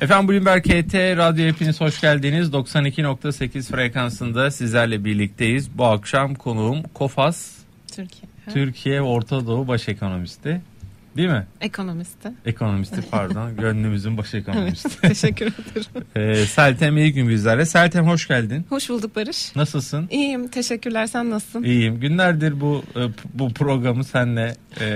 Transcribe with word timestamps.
Efendim 0.00 0.28
Bloomberg 0.28 0.62
KT 0.62 0.94
Radyo 0.94 1.46
hepiniz 1.46 1.80
hoş 1.80 2.00
geldiniz. 2.00 2.48
92.8 2.48 3.62
frekansında 3.72 4.50
sizlerle 4.50 5.04
birlikteyiz. 5.04 5.78
Bu 5.78 5.84
akşam 5.84 6.34
konuğum 6.34 6.82
Kofas 6.82 7.52
Türkiye. 7.92 8.30
Türkiye 8.52 9.02
Orta 9.02 9.46
Doğu 9.46 9.68
Baş 9.68 9.88
Ekonomisti. 9.88 10.60
Değil 11.16 11.28
mi? 11.28 11.46
Ekonomisti. 11.60 12.28
Ekonomisti 12.46 13.00
pardon. 13.10 13.56
Gönlümüzün 13.60 14.18
baş 14.18 14.34
ekonomisti. 14.34 14.88
Evet, 14.88 15.00
teşekkür 15.20 15.46
ederim. 15.46 16.06
Ee, 16.16 16.46
Seltem 16.46 16.96
iyi 16.96 17.12
gün 17.12 17.28
bizlerle. 17.28 17.66
Seltem 17.66 18.06
hoş 18.06 18.28
geldin. 18.28 18.66
Hoş 18.68 18.88
bulduk 18.88 19.16
Barış. 19.16 19.56
Nasılsın? 19.56 20.08
İyiyim, 20.10 20.48
teşekkürler. 20.48 21.06
Sen 21.06 21.30
nasılsın? 21.30 21.62
İyiyim. 21.62 22.00
Günlerdir 22.00 22.60
bu 22.60 22.84
e, 22.96 23.00
bu 23.34 23.54
programı 23.54 24.04
seninle 24.04 24.56
e, 24.80 24.86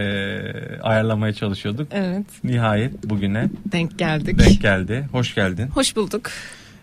ayarlamaya 0.82 1.32
çalışıyorduk. 1.32 1.88
Evet, 1.92 2.26
Nihayet 2.44 3.04
bugüne 3.04 3.48
denk 3.72 3.98
geldik. 3.98 4.38
denk 4.38 4.60
geldi. 4.62 5.08
Hoş 5.12 5.34
geldin. 5.34 5.66
Hoş 5.66 5.96
bulduk. 5.96 6.30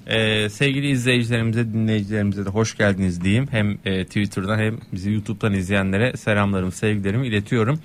Ee, 0.08 0.50
sevgili 0.50 0.90
izleyicilerimize, 0.90 1.74
dinleyicilerimize 1.74 2.46
de 2.46 2.50
hoş 2.50 2.78
geldiniz 2.78 3.22
diyeyim. 3.24 3.48
Hem 3.52 3.78
e, 3.86 4.06
Twitter'dan 4.06 4.60
hem 4.60 4.78
bizi 4.94 5.12
YouTube'dan 5.12 5.54
izleyenlere 5.54 6.18
selamlarımı, 6.18 6.72
sevgilerimi 6.72 7.28
iletiyorum. 7.28 7.80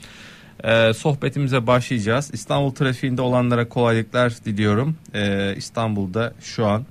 Ee, 0.64 0.92
sohbetimize 0.94 1.66
başlayacağız. 1.66 2.30
İstanbul 2.32 2.70
trafiğinde 2.70 3.22
olanlara 3.22 3.68
kolaylıklar 3.68 4.32
diliyorum. 4.44 4.96
Ee, 5.14 5.54
İstanbul'da 5.56 6.32
şu 6.40 6.66
an 6.66 6.84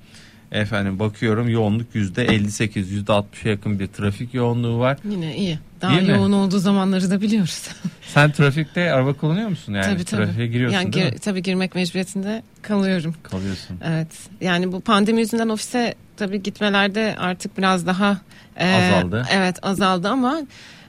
efendim 0.52 0.98
bakıyorum 0.98 1.48
yoğunluk 1.48 1.94
%58, 1.94 3.04
%60'a 3.04 3.50
yakın 3.50 3.78
bir 3.78 3.86
trafik 3.86 4.34
yoğunluğu 4.34 4.78
var. 4.78 4.98
Yine 5.10 5.36
iyi. 5.36 5.58
Daha 5.80 5.92
İyi 5.92 6.02
mi? 6.02 6.08
yoğun 6.10 6.32
olduğu 6.32 6.58
zamanları 6.58 7.10
da 7.10 7.20
biliyoruz. 7.20 7.68
Sen 8.14 8.32
trafikte 8.32 8.92
araba 8.92 9.12
kullanıyor 9.12 9.48
musun? 9.48 9.74
Yani 9.74 9.84
tabii 9.84 10.04
tabii. 10.04 10.24
trafiğe 10.24 10.46
giriyorsun 10.46 10.78
yani, 10.78 10.92
değil 10.92 11.06
gir- 11.06 11.12
mi? 11.12 11.18
Tabii 11.18 11.42
girmek 11.42 11.74
mecburiyetinde 11.74 12.42
kalıyorum. 12.62 13.14
Kalıyorsun. 13.22 13.78
Evet. 13.84 14.08
Yani 14.40 14.72
bu 14.72 14.80
pandemi 14.80 15.20
yüzünden 15.20 15.48
ofise 15.48 15.94
tabii 16.16 16.42
gitmelerde 16.42 17.16
artık 17.18 17.58
biraz 17.58 17.86
daha 17.86 18.20
e, 18.56 18.74
Azaldı. 18.74 19.26
Evet 19.32 19.56
azaldı 19.62 20.08
ama 20.08 20.40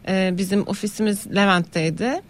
e, 0.07 0.33
bizim 0.37 0.67
ofisimiz 0.67 1.35
Levent'teydi. 1.35 2.21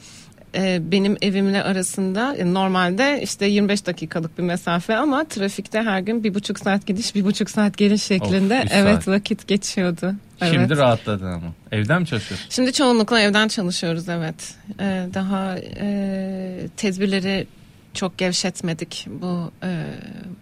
E, 0.56 0.92
benim 0.92 1.18
evimle 1.22 1.64
arasında 1.64 2.36
e, 2.36 2.54
normalde 2.54 3.20
işte 3.24 3.46
25 3.46 3.86
dakikalık 3.86 4.38
bir 4.38 4.44
mesafe 4.44 4.96
ama 4.96 5.24
trafikte 5.24 5.82
her 5.82 6.00
gün 6.00 6.24
bir 6.24 6.34
buçuk 6.34 6.60
saat 6.60 6.86
gidiş 6.86 7.16
bir 7.16 7.26
buçuk 7.26 7.50
saat 7.50 7.78
geliş 7.78 8.04
şeklinde 8.04 8.62
üç 8.66 8.72
evet 8.74 9.04
saat. 9.04 9.08
vakit 9.08 9.48
geçiyordu. 9.48 10.14
Evet. 10.42 10.54
Şimdi 10.54 10.78
rahatladın 10.78 11.26
ama. 11.26 11.54
Evden 11.72 12.02
mi 12.02 12.08
çalışıyorsun? 12.08 12.48
Şimdi 12.50 12.74
çoğunlukla 12.74 13.20
evden 13.20 13.48
çalışıyoruz 13.48 14.10
evet. 14.10 14.56
Ee, 14.80 15.06
daha 15.14 15.58
e, 15.60 16.68
tedbirleri 16.78 17.48
çok 17.94 18.18
gevşetmedik 18.18 19.08
bu 19.22 19.52
e, 19.64 19.84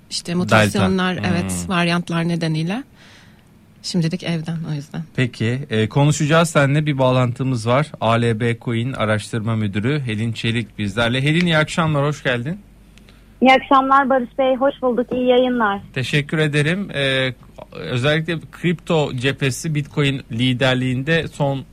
işte 0.10 0.36
mutasyonlar 0.36 1.16
Delta. 1.16 1.28
evet 1.28 1.52
Hmm. 1.52 1.70
varyantlar 1.70 2.28
nedeniyle. 2.28 2.84
Şimdilik 3.84 4.24
evden 4.24 4.58
o 4.72 4.74
yüzden. 4.74 5.02
Peki 5.16 5.60
e, 5.70 5.90
konuşacağız 5.90 6.50
seninle 6.50 6.86
bir 6.86 6.98
bağlantımız 6.98 7.68
var. 7.68 7.92
ALB 8.02 8.62
Coin 8.62 8.94
Araştırma 8.94 9.56
Müdürü 9.56 10.00
Helin 10.00 10.34
Çelik 10.34 10.78
bizlerle. 10.78 11.22
Helin 11.22 11.46
iyi 11.46 11.58
akşamlar 11.58 12.06
hoş 12.06 12.24
geldin. 12.24 12.60
İyi 13.42 13.52
akşamlar 13.52 14.10
Barış 14.10 14.38
Bey. 14.38 14.56
Hoş 14.56 14.82
bulduk. 14.82 15.08
İyi 15.14 15.28
yayınlar. 15.28 15.80
Teşekkür 15.94 16.38
ederim. 16.38 16.92
E, 16.96 17.34
özellikle 17.72 18.40
kripto 18.52 19.12
cephesi 19.16 19.76
Bitcoin 19.76 20.22
liderliğinde 20.32 21.28
son 21.28 21.66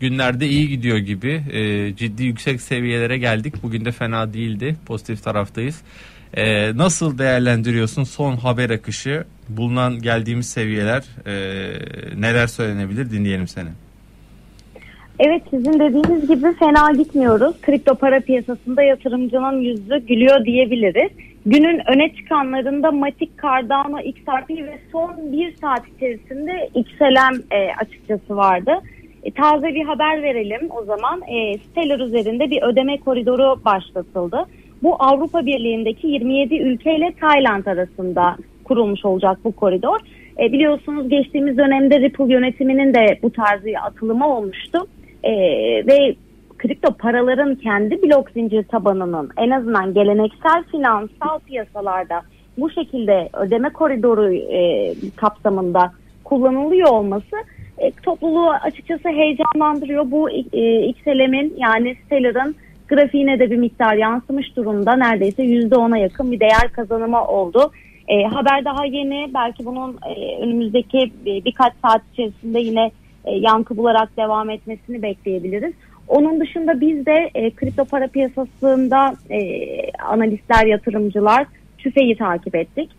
günlerde 0.00 0.46
iyi 0.46 0.68
gidiyor 0.68 0.98
gibi. 0.98 1.42
E, 1.52 1.96
ciddi 1.96 2.24
yüksek 2.24 2.60
seviyelere 2.60 3.18
geldik. 3.18 3.54
Bugün 3.62 3.84
de 3.84 3.92
fena 3.92 4.32
değildi. 4.32 4.76
Pozitif 4.86 5.24
taraftayız. 5.24 5.80
E, 6.36 6.76
nasıl 6.76 7.18
değerlendiriyorsun 7.18 8.04
son 8.04 8.36
haber 8.36 8.70
akışı? 8.70 9.24
Bulunan 9.48 9.98
geldiğimiz 9.98 10.48
seviyeler 10.48 11.04
e, 11.26 11.32
neler 12.20 12.46
söylenebilir 12.46 13.10
dinleyelim 13.10 13.48
seni. 13.48 13.68
Evet 15.18 15.42
sizin 15.50 15.72
dediğiniz 15.72 16.28
gibi 16.28 16.54
fena 16.58 16.92
gitmiyoruz. 16.92 17.60
Kripto 17.62 17.94
para 17.94 18.20
piyasasında 18.20 18.82
yatırımcının 18.82 19.60
yüzü 19.60 20.06
gülüyor 20.06 20.44
diyebiliriz. 20.44 21.10
Günün 21.46 21.80
öne 21.86 22.14
çıkanlarında 22.14 22.92
Matic, 22.92 23.30
Cardano, 23.42 24.00
XRP 24.00 24.50
ve 24.50 24.78
son 24.92 25.32
bir 25.32 25.56
saat 25.56 25.82
içerisinde 25.96 26.70
XLM 26.74 27.42
e, 27.50 27.74
açıkçası 27.80 28.36
vardı. 28.36 28.72
E, 29.22 29.30
taze 29.30 29.66
bir 29.66 29.84
haber 29.84 30.22
verelim 30.22 30.68
o 30.70 30.84
zaman. 30.84 31.22
E, 31.22 31.58
Stellar 31.58 32.00
üzerinde 32.00 32.50
bir 32.50 32.62
ödeme 32.62 32.98
koridoru 32.98 33.64
başlatıldı. 33.64 34.44
Bu 34.82 34.96
Avrupa 34.98 35.46
Birliği'ndeki 35.46 36.06
27 36.06 36.54
ülke 36.54 36.96
ile 36.96 37.12
Tayland 37.20 37.66
arasında 37.66 38.36
kurulmuş 38.64 39.04
olacak 39.04 39.38
bu 39.44 39.52
koridor. 39.52 39.98
E, 40.38 40.52
biliyorsunuz 40.52 41.08
geçtiğimiz 41.08 41.58
dönemde 41.58 42.00
Ripple 42.00 42.32
yönetiminin 42.32 42.94
de 42.94 43.18
bu 43.22 43.30
tarz 43.30 43.64
bir 43.64 43.86
atılımı 43.86 44.36
olmuştu. 44.36 44.86
E, 45.22 45.32
ve 45.86 46.14
kripto 46.58 46.92
paraların 46.92 47.54
kendi 47.54 48.02
blok 48.02 48.30
zincir 48.30 48.62
tabanının 48.62 49.30
en 49.36 49.50
azından 49.50 49.94
geleneksel 49.94 50.64
finansal 50.70 51.38
piyasalarda 51.46 52.22
bu 52.58 52.70
şekilde 52.70 53.28
ödeme 53.32 53.68
koridoru 53.68 54.34
e, 54.34 54.94
kapsamında 55.16 55.92
kullanılıyor 56.24 56.88
olması 56.88 57.36
e, 57.78 57.90
topluluğu 57.90 58.50
açıkçası 58.50 59.08
heyecanlandırıyor. 59.08 60.10
Bu 60.10 60.30
e, 60.30 60.86
XLM'in 60.86 61.54
yani 61.58 61.96
Stellar'ın 62.06 62.54
grafiğine 62.88 63.38
de 63.38 63.50
bir 63.50 63.56
miktar 63.56 63.94
yansımış 63.94 64.56
durumda. 64.56 64.96
Neredeyse 64.96 65.42
%10'a 65.42 65.98
yakın 65.98 66.32
bir 66.32 66.40
değer 66.40 66.72
kazanımı 66.72 67.26
oldu. 67.26 67.70
E, 68.08 68.24
haber 68.24 68.64
daha 68.64 68.84
yeni. 68.84 69.30
Belki 69.34 69.64
bunun 69.64 69.98
e, 70.16 70.36
önümüzdeki 70.42 71.12
bir, 71.24 71.44
birkaç 71.44 71.72
saat 71.82 72.02
içerisinde 72.12 72.60
yine 72.60 72.90
e, 73.24 73.34
yankı 73.34 73.76
bularak 73.76 74.16
devam 74.16 74.50
etmesini 74.50 75.02
bekleyebiliriz. 75.02 75.72
Onun 76.08 76.40
dışında 76.40 76.80
biz 76.80 77.06
de 77.06 77.30
e, 77.34 77.50
kripto 77.50 77.84
para 77.84 78.06
piyasasında 78.06 79.14
e, 79.30 79.40
analistler, 79.92 80.66
yatırımcılar 80.66 81.46
tüfeği 81.78 82.16
takip 82.16 82.54
ettik. 82.54 82.90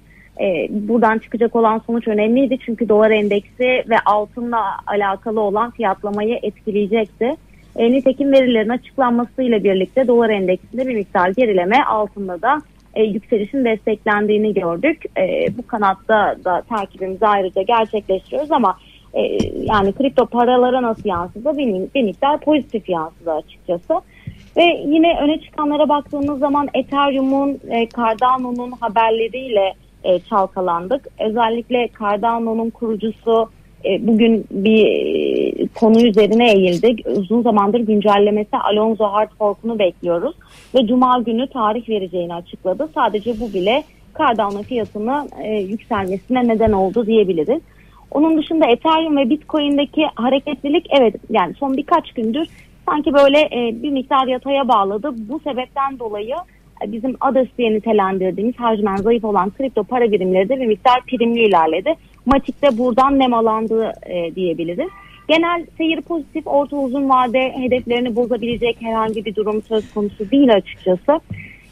E, 0.42 0.68
buradan 0.70 1.18
çıkacak 1.18 1.56
olan 1.56 1.82
sonuç 1.88 2.08
önemliydi 2.08 2.58
çünkü 2.66 2.90
dolar 2.90 3.12
endeksi 3.12 3.84
ve 3.90 4.00
altınla 4.06 4.64
alakalı 4.88 5.42
olan 5.42 5.72
fiyatlamayı 5.72 6.40
etkileyecekti. 6.44 7.36
E, 7.76 7.92
nitekim 7.92 8.32
verilerin 8.32 8.70
açıklanmasıyla 8.70 9.64
birlikte 9.64 10.08
dolar 10.08 10.30
endeksinde 10.30 10.88
bir 10.88 10.96
miktar 10.96 11.30
gerileme 11.30 11.84
altında 11.84 12.42
da 12.42 12.62
e, 12.96 13.04
yükselişin 13.04 13.66
desteklendiğini 13.66 14.54
gördük. 14.54 15.04
E, 15.18 15.58
bu 15.58 15.68
kanatta 15.68 16.36
da 16.46 16.62
takibimizi 16.70 17.28
ayrıca 17.28 17.62
gerçekleştiriyoruz 17.62 18.52
ama 18.52 18.78
e, 19.14 19.22
yani 19.54 19.94
kripto 19.94 20.26
paralara 20.26 20.82
nasıl 20.82 21.10
yansıdı 21.10 21.58
bir, 21.58 21.94
bir 21.96 22.04
miktar 22.04 22.40
pozitif 22.40 22.90
yansıdı 22.90 23.32
açıkçası. 23.32 23.94
Ve 24.58 24.64
yine 24.86 25.20
öne 25.22 25.40
çıkanlara 25.40 25.90
baktığımız 25.90 26.40
zaman 26.40 26.68
Ethereum'un, 26.74 27.60
e, 27.70 27.90
Cardano'nun 27.90 28.72
haberleriyle 28.72 29.74
e, 30.04 30.20
çalkalandık. 30.20 31.08
Özellikle 31.20 31.90
Cardano'nun 32.00 32.70
kurucusu 32.70 33.50
bugün 34.00 34.46
bir 34.52 34.86
e, 34.86 35.68
konu 35.68 36.02
üzerine 36.02 36.52
eğildi. 36.52 36.96
Uzun 37.10 37.42
zamandır 37.42 37.80
güncellemesi 37.80 38.58
Alonzo 38.58 39.06
Hard 39.06 39.30
Fork'unu 39.38 39.80
bekliyoruz. 39.80 40.36
Ve 40.76 40.88
Cuma 40.88 41.20
günü 41.20 41.48
tarih 41.48 41.90
vereceğini 41.90 42.34
açıkladı. 42.34 42.90
Sadece 42.96 43.40
bu 43.40 43.54
bile 43.54 43.84
Cardano 44.18 44.64
fiyatının 44.64 45.30
e, 45.44 45.60
yükselmesine 45.62 46.48
neden 46.48 46.72
oldu 46.72 47.06
diyebiliriz. 47.06 47.62
Onun 48.12 48.38
dışında 48.38 48.66
Ethereum 48.66 49.18
ve 49.18 49.30
Bitcoin'deki 49.30 50.06
hareketlilik 50.16 50.88
evet 51.00 51.16
yani 51.30 51.54
son 51.54 51.78
birkaç 51.78 52.12
gündür 52.12 52.48
sanki 52.90 53.14
böyle 53.14 53.40
e, 53.40 53.84
bir 53.84 53.92
miktar 53.92 54.28
yataya 54.28 54.68
bağladı. 54.68 55.10
Bu 55.30 55.40
sebepten 55.40 56.00
dolayı 56.00 56.36
e, 56.86 56.92
bizim 56.92 57.16
ADAS 57.22 57.48
diye 57.58 57.74
nitelendirdiğimiz 57.74 58.56
hacmen 58.56 58.96
zayıf 58.96 59.24
olan 59.24 59.50
kripto 59.50 59.84
para 59.84 60.12
birimleri 60.12 60.50
de 60.50 60.60
bir 60.60 60.66
miktar 60.66 61.02
primli 61.02 61.44
ilerledi. 61.44 61.96
Matik 62.26 62.62
de 62.62 62.78
buradan 62.78 63.20
nemalandı 63.20 63.92
e, 64.06 64.36
diyebiliriz. 64.36 64.90
Genel 65.28 65.66
seyir 65.78 66.02
pozitif, 66.02 66.48
orta 66.48 66.78
uzun 66.78 67.10
vade 67.10 67.54
hedeflerini 67.58 68.16
bozabilecek 68.16 68.78
herhangi 68.82 69.26
bir 69.26 69.36
durum 69.36 69.62
söz 69.62 69.94
konusu 69.94 70.32
değil 70.32 70.54
açıkçası. 70.54 71.20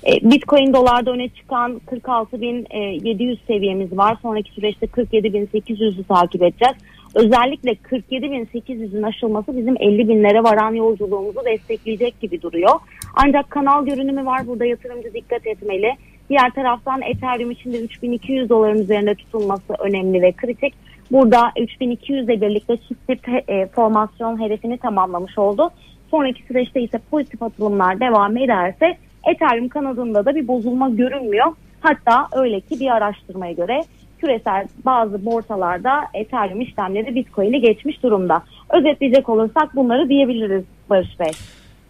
E, 0.08 0.32
Bitcoin 0.32 0.74
dolarda 0.74 1.12
öne 1.12 1.30
çıkan 1.30 1.82
46.700 1.88 3.38
seviyemiz 3.48 3.98
var. 3.98 4.18
Sonraki 4.22 4.52
süreçte 4.52 4.86
47.800'ü 4.86 6.04
takip 6.04 6.44
edeceğiz. 6.44 6.76
Özellikle 7.16 7.72
47.800'ün 7.72 9.04
aşılması 9.04 9.58
bizim 9.58 9.76
50 9.80 10.08
binlere 10.08 10.44
varan 10.44 10.74
yolculuğumuzu 10.74 11.40
destekleyecek 11.46 12.22
gibi 12.22 12.42
duruyor. 12.42 12.80
Ancak 13.16 13.50
kanal 13.50 13.86
görünümü 13.86 14.26
var. 14.26 14.48
Burada 14.48 14.66
yatırımcı 14.66 15.14
dikkat 15.14 15.48
etmeli. 15.48 15.96
Diğer 16.30 16.52
taraftan 16.52 17.02
Ethereum 17.02 17.52
için 17.52 17.74
de 17.74 17.80
3200 17.80 18.50
doların 18.50 18.82
üzerinde 18.82 19.16
tutulması 19.16 19.74
önemli 19.80 20.22
ve 20.22 20.32
kritik. 20.32 20.74
Burada 21.12 21.52
3200 21.62 22.24
ile 22.24 22.42
birlikte 22.42 22.78
çift 22.78 23.28
e, 23.50 23.68
formasyon 23.68 24.42
hedefini 24.42 24.78
tamamlamış 24.78 25.38
oldu. 25.38 25.70
Sonraki 26.12 26.44
süreçte 26.44 26.82
ise 26.82 27.00
pozitif 27.12 27.44
atılımlar 27.44 28.00
devam 28.00 28.38
ederse 28.38 28.98
Ethereum 29.24 29.70
kanadında 29.70 30.26
da 30.26 30.36
bir 30.36 30.48
bozulma 30.48 30.90
görünmüyor. 30.90 31.46
Hatta 31.82 32.28
öyle 32.32 32.60
ki 32.60 32.80
bir 32.80 32.88
araştırmaya 32.88 33.52
göre 33.52 33.82
küresel 34.20 34.68
bazı 34.86 35.26
borsalarda 35.26 35.92
Ethereum 36.14 36.62
işlemleri 36.62 37.16
Bitcoin'i 37.16 37.62
geçmiş 37.62 38.04
durumda. 38.04 38.44
Özetleyecek 38.70 39.30
olursak 39.30 39.76
bunları 39.76 40.10
diyebiliriz 40.10 40.64
Barış 40.90 41.20
Bey. 41.20 41.32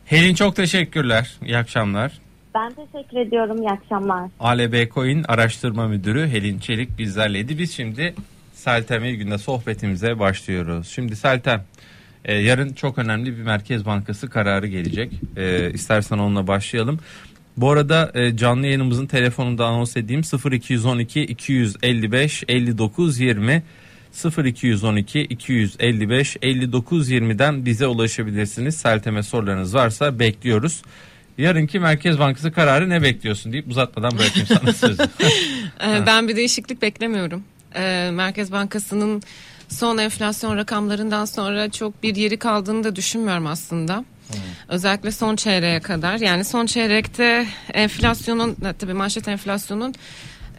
Helin 0.05 0.33
çok 0.33 0.55
teşekkürler. 0.55 1.37
İyi 1.45 1.57
akşamlar. 1.57 2.22
Ben 2.55 2.73
teşekkür 2.73 3.17
ediyorum. 3.17 3.57
İyi 3.57 3.69
akşamlar. 3.69 4.29
ALB 4.39 4.89
Coin 4.93 5.25
Araştırma 5.27 5.87
Müdürü 5.87 6.27
Helin 6.27 6.59
Çelik 6.59 6.97
bizlerleydi. 6.97 7.57
Biz 7.59 7.73
şimdi 7.73 8.15
Seltem 8.53 9.05
İlgün'le 9.05 9.37
sohbetimize 9.37 10.19
başlıyoruz. 10.19 10.87
Şimdi 10.87 11.15
Seltem 11.15 11.63
e, 12.25 12.35
yarın 12.35 12.73
çok 12.73 12.97
önemli 12.97 13.37
bir 13.37 13.43
Merkez 13.43 13.85
Bankası 13.85 14.29
kararı 14.29 14.67
gelecek. 14.67 15.13
E, 15.37 15.71
istersen 15.71 16.17
onunla 16.17 16.47
başlayalım. 16.47 16.99
Bu 17.57 17.71
arada 17.71 18.11
e, 18.13 18.37
canlı 18.37 18.65
yayınımızın 18.65 19.07
telefonunda 19.07 19.65
anons 19.65 19.97
edeyim 19.97 20.21
0212 20.51 21.21
255 21.21 22.43
59 22.47 23.19
20 23.19 23.63
0212 24.45 25.21
255 25.21 26.37
59 26.41 27.11
20'den 27.11 27.65
bize 27.65 27.87
ulaşabilirsiniz. 27.87 28.77
Seltem'e 28.77 29.23
sorularınız 29.23 29.75
varsa 29.75 30.19
bekliyoruz. 30.19 30.81
Yarınki 31.37 31.79
Merkez 31.79 32.19
Bankası 32.19 32.51
kararı 32.51 32.89
ne 32.89 33.01
bekliyorsun 33.01 33.53
deyip 33.53 33.67
uzatmadan 33.67 34.11
bırakayım 34.17 34.47
sana 34.47 34.73
sözü. 34.73 35.03
Ee, 35.83 36.05
ben 36.05 36.27
bir 36.27 36.35
değişiklik 36.35 36.81
beklemiyorum. 36.81 37.43
Ee, 37.75 38.09
Merkez 38.13 38.51
Bankası'nın 38.51 39.23
son 39.69 39.97
enflasyon 39.97 40.57
rakamlarından 40.57 41.25
sonra 41.25 41.71
çok 41.71 42.03
bir 42.03 42.15
yeri 42.15 42.37
kaldığını 42.37 42.83
da 42.83 42.95
düşünmüyorum 42.95 43.47
aslında. 43.47 44.05
Özellikle 44.67 45.11
son 45.11 45.35
çeyreğe 45.35 45.79
kadar. 45.79 46.19
Yani 46.19 46.45
son 46.45 46.65
çeyrekte 46.65 47.47
enflasyonun 47.73 48.57
tabii 48.79 48.93
manşet 48.93 49.27
enflasyonun 49.27 49.93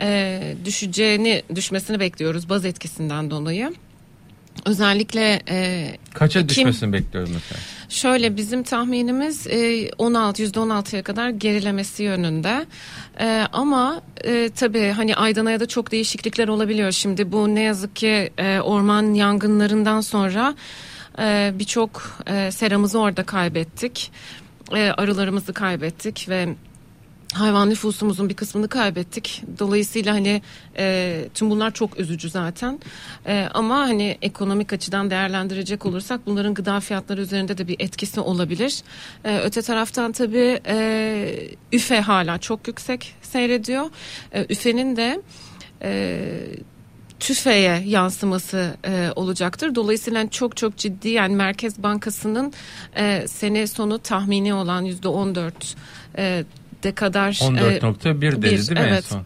e, 0.00 0.40
düşeceğini 0.64 1.42
düşmesini 1.54 2.00
bekliyoruz 2.00 2.48
baz 2.48 2.64
etkisinden 2.64 3.30
dolayı. 3.30 3.74
Özellikle 4.66 5.42
e, 5.48 5.86
Kaça 6.14 6.40
Kim- 6.40 6.48
düşmesini 6.48 6.92
bekliyoruz 6.92 7.30
mesela? 7.30 7.60
Şöyle 7.88 8.36
bizim 8.36 8.62
tahminimiz 8.62 9.46
e, 9.46 9.90
16 9.98 10.42
%16'ya 10.42 11.02
kadar 11.02 11.28
gerilemesi 11.28 12.02
yönünde. 12.02 12.66
E, 13.20 13.46
ama 13.52 14.02
e, 14.24 14.50
tabii 14.56 14.88
hani 14.96 15.16
aydan 15.16 15.46
aya 15.46 15.60
da 15.60 15.66
çok 15.66 15.92
değişiklikler 15.92 16.48
olabiliyor. 16.48 16.92
Şimdi 16.92 17.32
bu 17.32 17.54
ne 17.54 17.60
yazık 17.60 17.96
ki 17.96 18.30
e, 18.38 18.60
orman 18.60 19.14
yangınlarından 19.14 20.00
sonra 20.00 20.54
e, 21.18 21.52
birçok 21.54 22.18
e, 22.26 22.50
seramızı 22.50 22.98
orada 23.00 23.22
kaybettik. 23.22 24.12
E, 24.74 24.90
arılarımızı 24.90 25.52
kaybettik 25.52 26.26
ve 26.28 26.48
hayvan 27.34 27.70
nüfusumuzun 27.70 28.28
bir 28.28 28.34
kısmını 28.34 28.68
kaybettik. 28.68 29.42
Dolayısıyla 29.58 30.14
hani 30.14 30.42
e, 30.78 31.24
tüm 31.34 31.50
bunlar 31.50 31.70
çok 31.70 32.00
üzücü 32.00 32.30
zaten. 32.30 32.80
E, 33.26 33.48
ama 33.54 33.78
hani 33.78 34.18
ekonomik 34.22 34.72
açıdan 34.72 35.10
değerlendirecek 35.10 35.86
olursak 35.86 36.20
bunların 36.26 36.54
gıda 36.54 36.80
fiyatları 36.80 37.20
üzerinde 37.20 37.58
de 37.58 37.68
bir 37.68 37.76
etkisi 37.78 38.20
olabilir. 38.20 38.82
E, 39.24 39.38
öte 39.38 39.62
taraftan 39.62 40.12
tabii 40.12 40.60
e, 40.66 41.48
üfe 41.72 42.00
hala 42.00 42.38
çok 42.38 42.68
yüksek 42.68 43.14
seyrediyor. 43.22 43.90
E, 44.32 44.46
üfenin 44.48 44.96
de 44.96 45.22
e, 45.82 46.20
tüfeğe 47.20 47.82
yansıması 47.86 48.76
e, 48.84 49.10
olacaktır. 49.16 49.74
Dolayısıyla 49.74 50.30
çok 50.30 50.56
çok 50.56 50.76
ciddi 50.76 51.08
yani 51.08 51.36
Merkez 51.36 51.82
Bankası'nın 51.82 52.52
e, 52.96 53.28
sene 53.28 53.66
sonu 53.66 53.98
tahmini 53.98 54.54
olan 54.54 54.82
yüzde 54.82 55.08
14 55.08 55.76
e, 56.18 56.44
de 56.84 56.92
kadar 56.92 57.30
e, 57.30 57.78
14.1 57.78 58.20
dedi 58.20 58.42
bir, 58.42 58.42
değil 58.42 58.70
mi 58.70 58.78
en 58.78 58.88
evet. 58.88 59.04
son? 59.04 59.22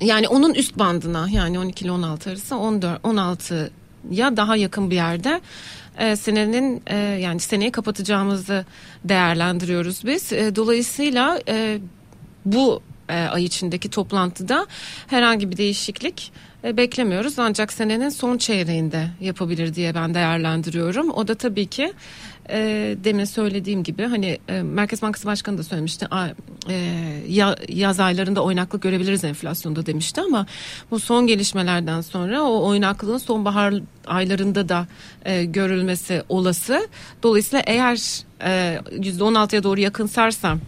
yani 0.00 0.28
onun 0.28 0.54
üst 0.54 0.78
bandına 0.78 1.28
yani 1.30 1.58
12 1.58 1.84
ile 1.84 1.90
16 1.90 2.30
arası 2.30 2.56
14 2.56 3.00
16 3.02 3.70
ya 4.10 4.36
daha 4.36 4.56
yakın 4.56 4.90
bir 4.90 4.96
yerde 4.96 5.40
e, 5.98 6.16
senenin 6.16 6.82
e, 6.86 6.96
yani 6.96 7.40
seneyi 7.40 7.72
kapatacağımızı 7.72 8.64
değerlendiriyoruz 9.04 10.06
biz. 10.06 10.32
E, 10.32 10.56
dolayısıyla 10.56 11.40
e, 11.48 11.78
bu 12.44 12.82
e, 13.08 13.14
ay 13.14 13.44
içindeki 13.44 13.90
toplantıda 13.90 14.66
herhangi 15.06 15.50
bir 15.50 15.56
değişiklik 15.56 16.32
e, 16.64 16.76
beklemiyoruz. 16.76 17.38
Ancak 17.38 17.72
senenin 17.72 18.08
son 18.08 18.38
çeyreğinde 18.38 19.08
yapabilir 19.20 19.74
diye 19.74 19.94
ben 19.94 20.14
değerlendiriyorum. 20.14 21.10
O 21.10 21.28
da 21.28 21.34
tabii 21.34 21.66
ki 21.66 21.92
e, 22.50 22.96
demin 23.04 23.24
söylediğim 23.24 23.82
gibi 23.82 24.04
hani 24.04 24.38
e, 24.48 24.62
Merkez 24.62 25.02
Bankası 25.02 25.26
Başkanı 25.26 25.58
da 25.58 25.62
söylemişti 25.62 26.06
a, 26.10 26.28
e, 26.68 26.74
ya, 27.28 27.56
yaz 27.68 28.00
aylarında 28.00 28.42
oynaklık 28.42 28.82
görebiliriz 28.82 29.24
enflasyonda 29.24 29.86
demişti 29.86 30.20
ama 30.20 30.46
bu 30.90 31.00
son 31.00 31.26
gelişmelerden 31.26 32.00
sonra 32.00 32.42
o 32.42 32.68
oynaklığın 32.68 33.18
sonbahar 33.18 33.74
aylarında 34.06 34.68
da 34.68 34.86
e, 35.24 35.44
görülmesi 35.44 36.22
olası. 36.28 36.88
Dolayısıyla 37.22 37.62
eğer 37.66 38.22
e, 38.42 38.80
%16'ya 38.90 39.62
doğru 39.62 39.80
yakınsarsam 39.80 40.60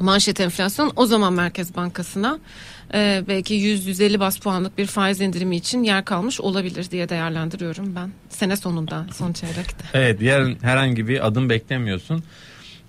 manşet 0.00 0.40
enflasyon 0.40 0.92
o 0.96 1.06
zaman 1.06 1.32
Merkez 1.32 1.76
Bankası'na 1.76 2.38
e, 2.94 3.24
belki 3.28 3.54
100-150 3.54 4.20
bas 4.20 4.38
puanlık 4.38 4.78
bir 4.78 4.86
faiz 4.86 5.20
indirimi 5.20 5.56
için 5.56 5.82
yer 5.82 6.04
kalmış 6.04 6.40
olabilir 6.40 6.90
diye 6.90 7.08
değerlendiriyorum 7.08 7.94
ben. 7.94 8.10
Sene 8.28 8.56
sonunda 8.56 9.06
son 9.12 9.32
çeyrekte. 9.32 9.84
Evet 9.94 10.22
yarın 10.22 10.56
herhangi 10.62 11.08
bir 11.08 11.26
adım 11.26 11.50
beklemiyorsun. 11.50 12.24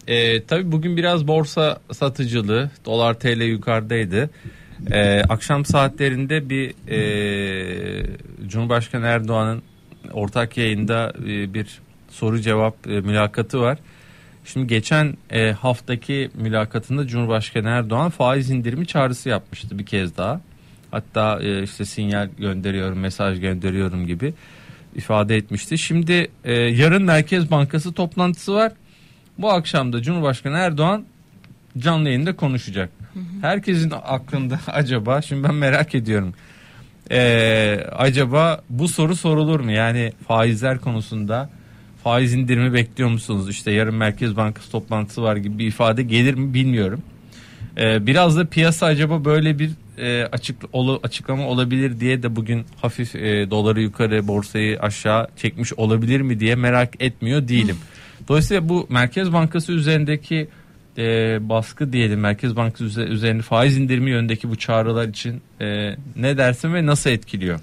Ee, 0.07 0.44
tabii 0.44 0.72
bugün 0.72 0.98
biraz 0.98 1.28
borsa 1.28 1.80
satıcılığı 1.94 2.69
dolar 2.86 3.13
TL 3.19 3.42
yukarıdaydı. 3.42 4.30
Ee, 4.92 5.22
akşam 5.30 5.66
saatlerinde 5.66 6.50
bir 6.50 6.74
e, 6.90 8.07
Cumhurbaşkanı 8.48 9.06
Erdoğan'ın 9.06 9.62
ortak 10.13 10.57
yayında 10.57 11.13
e, 11.19 11.54
bir 11.54 11.80
soru 12.10 12.42
cevap 12.42 12.88
e, 12.88 12.90
mülakatı 12.90 13.62
var. 13.62 13.78
Şimdi 14.45 14.68
geçen 14.68 15.18
e, 15.30 15.51
haftaki 15.51 16.30
mülakatında 16.33 17.07
Cumhurbaşkanı 17.07 17.69
Erdoğan 17.69 18.09
faiz 18.09 18.50
indirimi 18.50 18.88
çağrısı 18.88 19.30
yapmıştı 19.30 19.80
bir 19.80 19.86
kez 19.86 20.18
daha. 20.18 20.42
Hatta 20.92 21.39
e, 21.42 21.63
işte 21.63 21.86
sinyal 21.86 22.30
gönderiyorum, 22.38 23.00
mesaj 23.00 23.39
gönderiyorum 23.39 24.07
gibi 24.07 24.33
ifade 24.95 25.37
etmişti. 25.37 25.78
Şimdi 25.78 26.28
e, 26.44 26.54
yarın 26.54 27.04
Merkez 27.04 27.52
Bankası 27.52 27.94
toplantısı 27.94 28.54
var. 28.54 28.71
Bu 29.37 29.52
akşam 29.52 29.94
da 29.94 30.02
Cumhurbaşkanı 30.02 30.57
Erdoğan 30.57 31.06
canlı 31.78 32.09
yayında 32.09 32.35
konuşacak. 32.35 32.90
Herkesin 33.42 33.94
aklında 34.04 34.59
acaba 34.68 35.21
şimdi 35.21 35.44
ben 35.47 35.56
merak 35.56 35.95
ediyorum. 35.95 36.33
E, 37.11 37.80
acaba 37.92 38.61
bu 38.69 38.87
soru 38.87 39.16
sorulur 39.16 39.59
mu? 39.59 39.71
Yani 39.71 40.14
faizler 40.28 40.80
konusunda 40.80 41.49
faiz 42.06 42.33
indirimi 42.33 42.74
bekliyor 42.74 43.09
musunuz? 43.09 43.50
İşte 43.50 43.71
yarın 43.71 43.95
Merkez 43.95 44.35
Bankası 44.35 44.71
toplantısı 44.71 45.21
var 45.24 45.35
gibi 45.35 45.59
bir 45.59 45.68
ifade 45.68 46.04
gelir 46.04 46.33
mi 46.33 46.54
bilmiyorum. 46.54 47.02
Ee, 47.78 48.07
biraz 48.07 48.38
da 48.38 48.45
piyasa 48.45 48.85
acaba 48.85 49.26
böyle 49.26 49.59
bir 49.59 49.71
e, 49.97 50.26
açık 50.31 50.56
olu- 50.74 51.00
açıklama 51.04 51.47
olabilir 51.47 52.00
diye 52.00 52.24
de 52.24 52.35
bugün 52.35 52.66
hafif 52.81 53.16
e, 53.16 53.50
doları 53.52 53.81
yukarı 53.81 54.28
borsayı 54.28 54.80
aşağı 54.80 55.28
çekmiş 55.38 55.74
olabilir 55.74 56.21
mi 56.21 56.40
diye 56.40 56.56
merak 56.56 56.90
etmiyor 57.00 57.47
değilim. 57.47 57.78
Dolayısıyla 58.28 58.69
bu 58.69 58.88
Merkez 58.90 59.33
Bankası 59.33 59.71
üzerindeki 59.71 60.47
e, 60.97 61.04
baskı 61.50 61.94
diyelim 61.94 62.19
Merkez 62.19 62.56
Bankası 62.56 62.83
üze- 62.85 63.06
üzerinde 63.07 63.42
faiz 63.42 63.78
indirimi 63.78 64.09
yönündeki 64.09 64.50
bu 64.50 64.56
çağrılar 64.56 65.07
için 65.07 65.42
e, 65.62 65.95
ne 66.16 66.38
dersin 66.38 66.74
ve 66.74 66.85
nasıl 66.85 67.09
etkiliyor? 67.09 67.59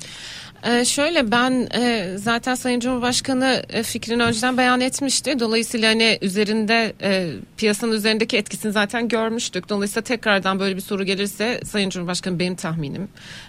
Ee, 0.66 0.85
şöyle 0.85 1.31
ben 1.31 1.69
e, 1.75 2.14
zaten 2.19 2.54
Sayın 2.54 2.81
Cumhurbaşkanı 2.81 3.62
e, 3.69 3.83
fikrini 3.83 4.23
önceden 4.23 4.59
beyan 4.59 4.81
etmişti. 4.81 5.40
Dolayısıyla 5.40 5.90
hani 5.90 6.19
üzerinde 6.23 6.92
e, 7.02 7.31
piyasanın 7.57 7.92
üzerindeki 7.92 8.37
etkisini 8.37 8.73
zaten 8.73 9.09
görmüştük. 9.09 9.69
Dolayısıyla 9.69 10.02
tekrardan 10.02 10.61
böyle 10.61 10.76
bir 10.76 10.81
soru 10.81 11.04
gelirse 11.04 11.61
Sayın 11.64 11.90
Cumhurbaşkanı 11.90 12.38
benim 12.38 12.57
tahminim 12.57 13.09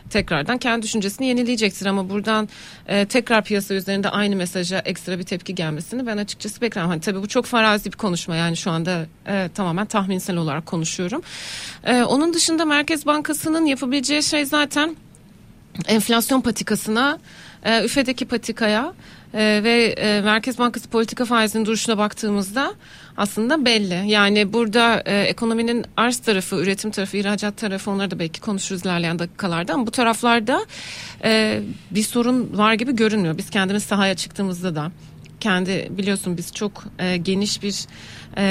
tekrardan 0.10 0.58
kendi 0.58 0.84
düşüncesini 0.84 1.28
yenileyecektir. 1.28 1.86
Ama 1.86 2.10
buradan 2.10 2.50
e, 2.88 3.06
tekrar 3.06 3.44
piyasa 3.44 3.74
üzerinde 3.74 4.10
aynı 4.10 4.36
mesaja 4.36 4.80
ekstra 4.80 5.20
bir 5.20 5.24
tepki 5.24 5.56
gelmesini 5.56 6.08
ben 6.08 6.18
açıkçası 6.18 6.62
beklemem. 6.62 6.90
Hani 6.90 7.02
tabii 7.02 7.22
bu 7.22 7.28
çok 7.28 7.46
farazi 7.46 7.92
bir 7.92 7.98
konuşma 7.98 8.36
yani 8.36 8.58
şu 8.58 8.72
anda 8.72 9.06
e, 9.28 9.50
tamamen 9.56 9.86
tahminsel 9.86 10.38
olarak 10.38 10.66
konuşuyorum. 10.66 11.22
E, 11.84 12.04
onun 12.04 12.34
dışında 12.34 12.66
Merkez 12.66 13.06
Bankası'nın 13.06 13.66
yapabileceği 13.66 14.24
şey 14.24 14.46
zaten 14.46 14.96
enflasyon 15.88 16.42
patikasına, 16.42 17.20
e, 17.64 17.84
üfedeki 17.84 18.26
patikaya 18.26 18.94
e, 19.34 19.62
ve 19.64 19.84
e, 19.86 20.22
Merkez 20.22 20.60
Bankası 20.60 20.90
politika 20.90 21.26
faizinin 21.26 21.66
duruşuna 21.66 21.98
baktığımızda 21.98 22.74
aslında 23.18 23.66
belli. 23.66 24.10
Yani 24.10 24.54
burada 24.54 25.04
e, 25.06 25.22
ekonominin 25.22 25.86
arz 25.98 26.18
tarafı, 26.18 26.56
üretim 26.56 26.92
tarafı, 26.92 27.18
ihracat 27.18 27.58
tarafı 27.58 27.92
onları 27.92 28.12
da 28.12 28.20
belki 28.20 28.42
konuşuruz 28.42 28.82
ilerleyen 28.82 29.20
dakikalarda 29.20 29.74
ama 29.74 29.88
bu 29.88 29.92
taraflarda 29.92 30.66
e, 31.24 31.62
bir 31.92 32.04
sorun 32.04 32.58
var 32.58 32.74
gibi 32.74 32.96
görünmüyor. 32.96 33.38
Biz 33.38 33.50
kendimiz 33.50 33.84
sahaya 33.84 34.16
çıktığımızda 34.16 34.76
da 34.76 34.92
kendi 35.40 35.88
biliyorsun 35.90 36.38
biz 36.38 36.54
çok 36.54 36.84
e, 37.00 37.18
geniş 37.18 37.64
bir 37.64 37.86
e, 38.38 38.44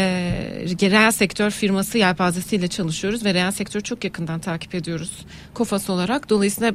reel 0.91 1.11
sektör 1.11 1.51
firması 1.51 1.99
yelpazesiyle 1.99 2.69
çalışıyoruz 2.69 3.25
ve 3.25 3.35
reel 3.35 3.51
sektörü 3.51 3.83
çok 3.83 4.05
yakından 4.05 4.41
takip 4.41 4.75
ediyoruz 4.75 5.27
Kofas 5.55 5.91
olarak. 5.91 6.31
Dolayısıyla 6.31 6.73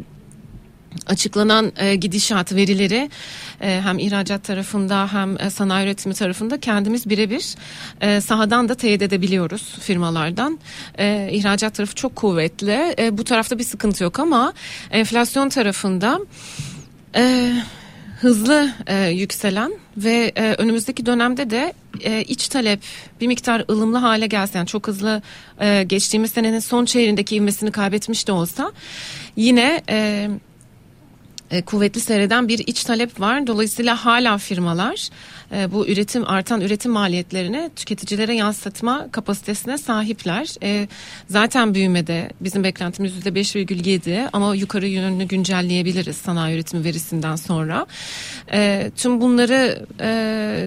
açıklanan 1.07 1.71
e, 1.77 1.95
gidişat 1.95 2.55
verileri 2.55 3.09
e, 3.61 3.81
hem 3.83 3.99
ihracat 3.99 4.43
tarafında 4.43 5.13
hem 5.13 5.41
e, 5.41 5.49
sanayi 5.49 5.85
üretimi 5.85 6.15
tarafında 6.15 6.59
kendimiz 6.59 7.09
birebir 7.09 7.55
e, 8.01 8.21
sahadan 8.21 8.69
da 8.69 8.75
teyit 8.75 9.01
edebiliyoruz 9.01 9.75
firmalardan. 9.79 10.59
E, 10.99 11.29
ihracat 11.31 11.75
tarafı 11.75 11.95
çok 11.95 12.15
kuvvetli. 12.15 12.95
E, 12.99 13.17
bu 13.17 13.23
tarafta 13.23 13.59
bir 13.59 13.63
sıkıntı 13.63 14.03
yok 14.03 14.19
ama 14.19 14.53
enflasyon 14.91 15.49
tarafında 15.49 16.19
e, 17.15 17.53
hızlı 18.21 18.73
e, 18.87 19.07
yükselen 19.07 19.73
ve 19.97 20.31
e, 20.35 20.53
önümüzdeki 20.53 21.05
dönemde 21.05 21.49
de 21.49 21.73
e, 22.03 22.21
iç 22.21 22.47
talep 22.47 22.79
bir 23.21 23.27
miktar 23.27 23.65
ılımlı 23.69 23.97
hale 23.97 24.27
gelse 24.27 24.57
yani 24.57 24.67
çok 24.67 24.87
hızlı 24.87 25.21
e, 25.61 25.83
geçtiğimiz 25.83 26.31
senenin 26.31 26.59
son 26.59 26.85
çeyreğindeki 26.85 27.35
ivmesini 27.35 27.71
kaybetmiş 27.71 28.27
de 28.27 28.31
olsa 28.31 28.71
yine 29.35 29.81
e, 29.89 30.29
e, 31.51 31.61
kuvvetli 31.61 32.01
seyreden 32.01 32.47
bir 32.47 32.59
iç 32.59 32.83
talep 32.83 33.19
var. 33.19 33.47
Dolayısıyla 33.47 34.05
hala 34.05 34.37
firmalar 34.37 35.09
e, 35.51 35.71
bu 35.71 35.87
üretim 35.87 36.27
artan 36.27 36.61
üretim 36.61 36.91
maliyetlerini 36.91 37.69
tüketicilere 37.75 38.35
yansıtma 38.35 39.07
kapasitesine 39.11 39.77
sahipler. 39.77 40.55
E, 40.63 40.87
zaten 41.29 41.73
büyümede 41.73 42.29
bizim 42.41 42.63
beklentimiz 42.63 43.13
%5,7 43.25 44.29
ama 44.33 44.55
yukarı 44.55 44.87
yönlü 44.87 45.23
güncelleyebiliriz 45.23 46.17
sanayi 46.17 46.55
üretimi 46.55 46.83
verisinden 46.83 47.35
sonra. 47.35 47.85
E, 48.51 48.91
tüm 48.95 49.21
bunları 49.21 49.85
e, 49.99 50.07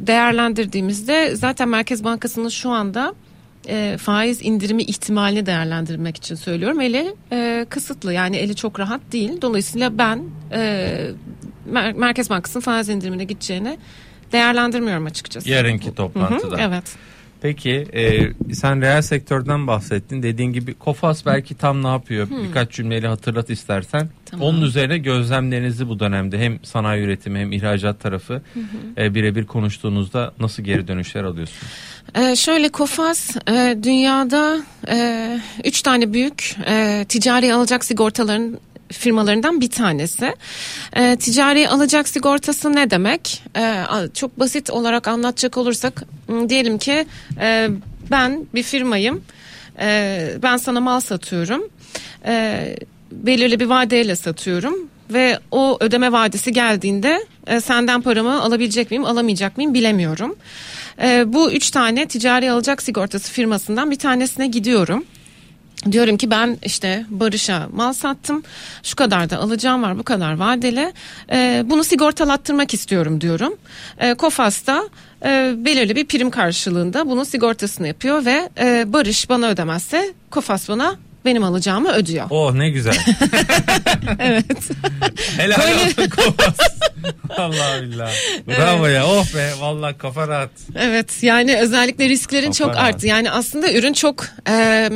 değerlendirdiğimizde 0.07 1.37
zaten 1.37 1.69
Merkez 1.69 2.05
Bankası'nın 2.05 2.49
şu 2.49 2.71
anda 2.71 3.15
e, 3.71 3.97
faiz 3.99 4.43
indirimi 4.43 4.83
ihtimalini 4.83 5.47
değerlendirmek 5.47 6.17
için 6.17 6.35
söylüyorum. 6.35 6.81
Eli 6.81 7.15
e, 7.33 7.67
kısıtlı 7.71 8.13
yani 8.13 8.37
eli 8.37 8.57
çok 8.57 8.81
rahat 8.81 9.01
değil. 9.13 9.33
Dolayısıyla 9.43 9.99
ben 9.99 10.23
e, 10.53 11.11
Mer- 11.73 11.95
Merkez 11.95 12.31
Bankası'nın 12.31 12.63
faiz 12.63 12.89
indirimine 12.89 13.25
gideceğini 13.25 13.79
değerlendirmiyorum 14.33 15.07
açıkçası. 15.07 15.51
Yarınki 15.51 15.95
toplantıda. 15.95 16.57
Hı 16.59 16.63
hı, 16.63 16.67
evet. 16.69 16.85
Peki 17.43 17.87
e, 17.95 18.55
sen 18.55 18.81
reel 18.81 19.03
sektörden 19.03 19.67
bahsettin. 19.67 20.23
Dediğin 20.23 20.53
gibi 20.53 20.75
Kofas 20.75 21.27
belki 21.27 21.55
tam 21.55 21.83
ne 21.83 21.89
yapıyor? 21.89 22.29
Birkaç 22.49 22.71
cümleyle 22.73 23.09
hatırlat 23.09 23.51
istersen. 23.51 24.09
Tamam. 24.27 24.47
Onun 24.47 24.63
üzerine 24.63 24.99
gözlemlerinizi 24.99 25.89
bu 25.89 26.01
dönemde 26.01 26.39
hem 26.39 26.59
sanayi 26.63 27.03
üretimi 27.03 27.39
hem 27.39 27.53
ihracat 27.53 28.01
tarafı 28.01 28.43
e, 28.99 29.15
birebir 29.15 29.47
konuştuğunuzda 29.47 30.33
nasıl 30.41 30.63
geri 30.63 30.89
dönüşler 30.89 31.25
alıyorsunuz? 31.25 31.73
Ee, 32.15 32.37
şöyle 32.37 32.69
Kofas 32.69 33.37
e, 33.49 33.79
dünyada 33.83 34.63
e, 34.89 35.41
üç 35.65 35.83
tane 35.83 36.13
büyük 36.13 36.57
e, 36.67 37.05
ticari 37.09 37.55
alacak 37.55 37.85
sigortaların 37.85 38.59
firmalarından 38.93 39.61
bir 39.61 39.71
tanesi. 39.71 40.35
E, 40.97 41.17
ticari 41.17 41.69
alacak 41.69 42.09
sigortası 42.09 42.75
ne 42.75 42.91
demek? 42.91 43.43
E, 43.57 43.85
çok 44.15 44.39
basit 44.39 44.71
olarak 44.71 45.09
anlatacak 45.09 45.57
olursak 45.57 46.05
diyelim 46.49 46.79
ki 46.79 47.07
e, 47.41 47.69
ben 48.11 48.47
bir 48.55 48.63
firmayım. 48.63 49.23
E, 49.81 50.29
ben 50.43 50.57
sana 50.57 50.81
mal 50.81 51.01
satıyorum. 51.01 51.69
E, 52.27 52.77
belirli 53.13 53.61
bir 53.61 53.67
vadeyle 53.67 54.17
satıyorum 54.17 54.75
ve 55.11 55.39
o 55.51 55.77
ödeme 55.81 56.13
vadesi 56.13 56.53
geldiğinde 56.53 57.27
e, 57.47 57.61
senden 57.61 58.03
paramı 58.03 58.43
alabilecek 58.43 58.91
miyim 58.91 59.05
alamayacak 59.05 59.57
mıyım 59.57 59.75
bilemiyorum. 59.75 60.37
E, 61.03 61.33
bu 61.33 61.53
üç 61.53 61.71
tane 61.71 62.07
ticari 62.07 62.51
alacak 62.51 62.83
sigortası 62.83 63.33
firmasından 63.33 63.91
bir 63.91 63.99
tanesine 63.99 64.47
gidiyorum. 64.47 65.05
Diyorum 65.93 66.17
ki 66.17 66.31
ben 66.31 66.59
işte 66.63 67.05
Barış'a 67.09 67.69
mal 67.73 67.93
sattım. 67.93 68.43
Şu 68.83 68.97
kadar 68.97 69.31
da 69.31 69.39
alacağım 69.39 69.83
var 69.83 69.99
bu 69.99 70.03
kadar 70.03 70.33
vadeli. 70.33 70.93
E, 71.33 71.63
bunu 71.67 71.85
sigortalattırmak 71.85 72.75
istiyorum 72.75 73.21
diyorum. 73.21 73.55
E, 73.99 74.15
Kofas 74.15 74.67
da 74.67 74.89
e, 75.25 75.53
belirli 75.57 75.97
bir 75.97 76.07
prim 76.07 76.31
karşılığında 76.31 77.07
bunun 77.11 77.25
sigortasını 77.25 77.89
yapıyor 77.89 78.25
ve 78.25 78.49
e, 78.59 78.85
Barış 78.93 79.29
bana 79.29 79.47
ödemezse 79.49 80.13
Kofas 80.31 80.69
bana 80.69 80.97
benim 81.25 81.45
alacağımı 81.45 81.93
ödüyor. 81.93 82.27
Oh 82.31 82.53
ne 82.55 82.71
güzel. 82.71 82.95
Evet. 84.19 84.47
Helal 85.37 85.59
Böyle- 85.59 85.75
olsun 85.75 86.09
Kofas. 86.11 86.57
Allah 87.39 87.83
billah. 87.83 88.13
Bravo 88.49 88.87
ya. 88.87 89.07
Oh 89.07 89.35
be 89.35 89.51
vallahi 89.61 89.99
kafa 89.99 90.29
rahat. 90.29 90.51
Evet 90.79 91.23
yani 91.23 91.57
özellikle 91.57 92.09
risklerin 92.09 92.47
Kafa 92.47 92.59
çok 92.59 92.69
rahat. 92.69 92.95
arttı. 92.95 93.07
Yani 93.07 93.31
aslında 93.31 93.73
ürün 93.73 93.93
çok 93.93 94.27
e, 94.49 94.91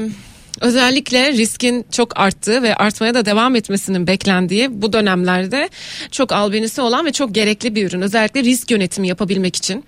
özellikle 0.60 1.32
riskin 1.32 1.86
çok 1.90 2.20
arttığı 2.20 2.62
ve 2.62 2.76
artmaya 2.76 3.14
da 3.14 3.26
devam 3.26 3.56
etmesinin 3.56 4.06
beklendiği 4.06 4.82
bu 4.82 4.92
dönemlerde 4.92 5.68
çok 6.10 6.32
albenisi 6.32 6.80
olan 6.80 7.06
ve 7.06 7.12
çok 7.12 7.34
gerekli 7.34 7.74
bir 7.74 7.88
ürün. 7.88 8.02
Özellikle 8.02 8.44
risk 8.44 8.70
yönetimi 8.70 9.08
yapabilmek 9.08 9.56
için 9.56 9.84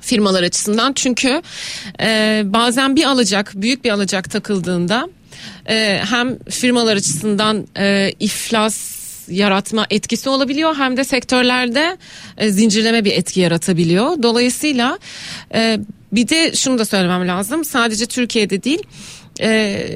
firmalar 0.00 0.42
açısından 0.42 0.92
çünkü 0.92 1.42
e, 2.00 2.42
bazen 2.44 2.96
bir 2.96 3.04
alacak 3.04 3.52
büyük 3.54 3.84
bir 3.84 3.90
alacak 3.90 4.30
takıldığında 4.30 5.08
e, 5.68 6.00
hem 6.10 6.38
firmalar 6.38 6.96
açısından 6.96 7.66
e, 7.78 8.12
iflas 8.20 9.00
yaratma 9.28 9.86
etkisi 9.90 10.28
olabiliyor 10.28 10.76
hem 10.76 10.96
de 10.96 11.04
sektörlerde 11.04 11.96
e, 12.38 12.50
zincirleme 12.50 13.04
bir 13.04 13.12
etki 13.12 13.40
yaratabiliyor. 13.40 14.22
Dolayısıyla 14.22 14.98
e, 15.54 15.78
bir 16.12 16.28
de 16.28 16.52
şunu 16.56 16.78
da 16.78 16.84
söylemem 16.84 17.28
lazım 17.28 17.64
sadece 17.64 18.06
Türkiye'de 18.06 18.62
değil 18.62 18.82
e, 19.40 19.86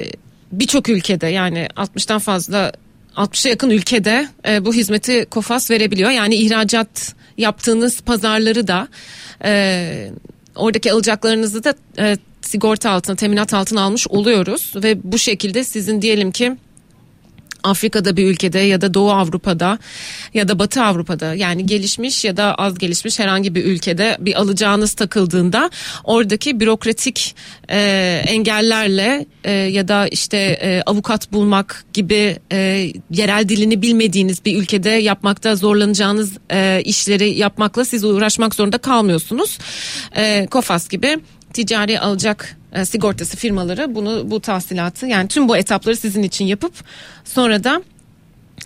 birçok 0.51 0.89
ülkede 0.89 1.27
yani 1.27 1.67
60'tan 1.75 2.19
fazla 2.19 2.71
60'a 3.15 3.49
yakın 3.49 3.69
ülkede 3.69 4.27
e, 4.47 4.65
bu 4.65 4.73
hizmeti 4.73 5.25
Kofas 5.29 5.71
verebiliyor. 5.71 6.11
Yani 6.11 6.35
ihracat 6.35 7.15
yaptığınız 7.37 8.01
pazarları 8.01 8.67
da 8.67 8.87
e, 9.43 10.11
oradaki 10.55 10.91
alacaklarınızı 10.91 11.63
da 11.63 11.73
e, 11.99 12.17
sigorta 12.41 12.91
altına, 12.91 13.15
teminat 13.15 13.53
altına 13.53 13.81
almış 13.81 14.07
oluyoruz 14.07 14.73
ve 14.75 15.11
bu 15.11 15.17
şekilde 15.17 15.63
sizin 15.63 16.01
diyelim 16.01 16.31
ki 16.31 16.55
Afrika'da 17.65 18.17
bir 18.17 18.27
ülkede 18.27 18.59
ya 18.59 18.81
da 18.81 18.93
Doğu 18.93 19.11
Avrupa'da 19.11 19.79
ya 20.33 20.47
da 20.47 20.59
Batı 20.59 20.83
Avrupa'da 20.83 21.33
yani 21.33 21.65
gelişmiş 21.65 22.25
ya 22.25 22.37
da 22.37 22.55
az 22.55 22.77
gelişmiş 22.77 23.19
herhangi 23.19 23.55
bir 23.55 23.65
ülkede 23.65 24.17
bir 24.19 24.41
alacağınız 24.41 24.93
takıldığında 24.93 25.69
oradaki 26.03 26.59
bürokratik 26.59 27.35
e, 27.69 28.21
engellerle 28.27 29.25
e, 29.43 29.51
ya 29.51 29.87
da 29.87 30.07
işte 30.07 30.37
e, 30.37 30.81
avukat 30.85 31.31
bulmak 31.31 31.85
gibi 31.93 32.37
e, 32.51 32.91
yerel 33.11 33.49
dilini 33.49 33.81
bilmediğiniz 33.81 34.45
bir 34.45 34.61
ülkede 34.61 34.89
yapmakta 34.89 35.55
zorlanacağınız 35.55 36.37
e, 36.51 36.81
işleri 36.85 37.29
yapmakla 37.29 37.85
siz 37.85 38.03
uğraşmak 38.03 38.55
zorunda 38.55 38.77
kalmıyorsunuz. 38.77 39.57
E, 40.15 40.47
Kofas 40.51 40.89
gibi 40.89 41.17
ticari 41.53 41.99
alacak 41.99 42.57
sigortası 42.83 43.37
firmaları 43.37 43.95
bunu 43.95 44.31
bu 44.31 44.39
tahsilatı 44.39 45.07
yani 45.07 45.27
tüm 45.27 45.49
bu 45.49 45.57
etapları 45.57 45.95
sizin 45.95 46.23
için 46.23 46.45
yapıp 46.45 46.73
sonra 47.25 47.63
da 47.63 47.81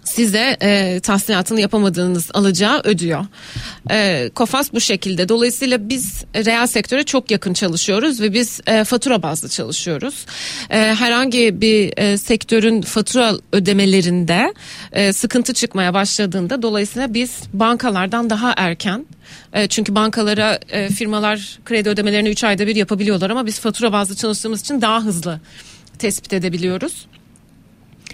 size 0.09 0.57
e, 0.61 0.99
tahsilatını 0.99 1.61
yapamadığınız 1.61 2.29
alacağı 2.33 2.81
ödüyor. 2.83 3.25
E, 3.91 4.29
Kofas 4.35 4.73
bu 4.73 4.79
şekilde. 4.79 5.29
Dolayısıyla 5.29 5.89
biz 5.89 6.23
reel 6.35 6.67
sektöre 6.67 7.03
çok 7.03 7.31
yakın 7.31 7.53
çalışıyoruz 7.53 8.21
ve 8.21 8.33
biz 8.33 8.61
e, 8.67 8.83
fatura 8.83 9.23
bazlı 9.23 9.49
çalışıyoruz. 9.49 10.25
E, 10.69 10.77
herhangi 10.77 11.61
bir 11.61 11.93
e, 11.97 12.17
sektörün 12.17 12.81
fatura 12.81 13.33
ödemelerinde 13.51 14.53
e, 14.91 15.13
sıkıntı 15.13 15.53
çıkmaya 15.53 15.93
başladığında 15.93 16.61
dolayısıyla 16.61 17.13
biz 17.13 17.31
bankalardan 17.53 18.29
daha 18.29 18.53
erken 18.57 19.05
e, 19.53 19.67
çünkü 19.67 19.95
bankalara 19.95 20.59
e, 20.69 20.89
firmalar 20.89 21.59
kredi 21.65 21.89
ödemelerini 21.89 22.29
3 22.29 22.43
ayda 22.43 22.67
bir 22.67 22.75
yapabiliyorlar 22.75 23.29
ama 23.29 23.45
biz 23.45 23.59
fatura 23.59 23.93
bazlı 23.93 24.15
çalıştığımız 24.15 24.61
için 24.61 24.81
daha 24.81 25.03
hızlı 25.03 25.39
tespit 25.99 26.33
edebiliyoruz 26.33 27.07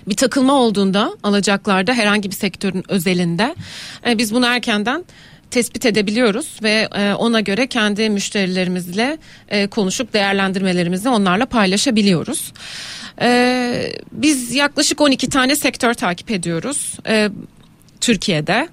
bir 0.08 0.16
takılma 0.16 0.54
olduğunda 0.54 1.14
alacaklarda 1.24 1.94
herhangi 1.94 2.30
bir 2.32 2.36
sektörün 2.36 2.84
özelinde 2.92 3.56
e, 4.08 4.18
biz 4.18 4.34
bunu 4.34 4.46
erkenden 4.46 5.06
tespit 5.52 5.86
edebiliyoruz 5.86 6.60
ve 6.64 6.90
e, 6.96 7.14
ona 7.14 7.40
göre 7.40 7.68
kendi 7.68 8.10
müşterilerimizle 8.10 9.18
e, 9.50 9.68
konuşup 9.68 10.14
değerlendirmelerimizi 10.14 11.10
onlarla 11.10 11.46
paylaşabiliyoruz. 11.46 12.54
E, 13.22 13.94
biz 14.12 14.54
yaklaşık 14.54 15.02
12 15.02 15.30
tane 15.30 15.56
sektör 15.56 15.94
takip 15.94 16.32
ediyoruz. 16.32 16.98
E, 17.08 17.30
Türkiye'de 18.02 18.70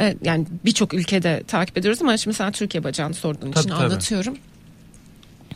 E, 0.00 0.14
yani 0.22 0.46
birçok 0.64 0.94
ülkede 0.94 1.42
takip 1.48 1.78
ediyoruz 1.78 2.02
ama 2.02 2.16
şimdi 2.16 2.36
sen 2.36 2.52
Türkiye 2.52 2.84
bacağını 2.84 3.14
sorduğun 3.14 3.50
için 3.50 3.60
Tabii, 3.60 3.72
tabii. 3.72 3.84
anlatıyorum. 3.84 4.36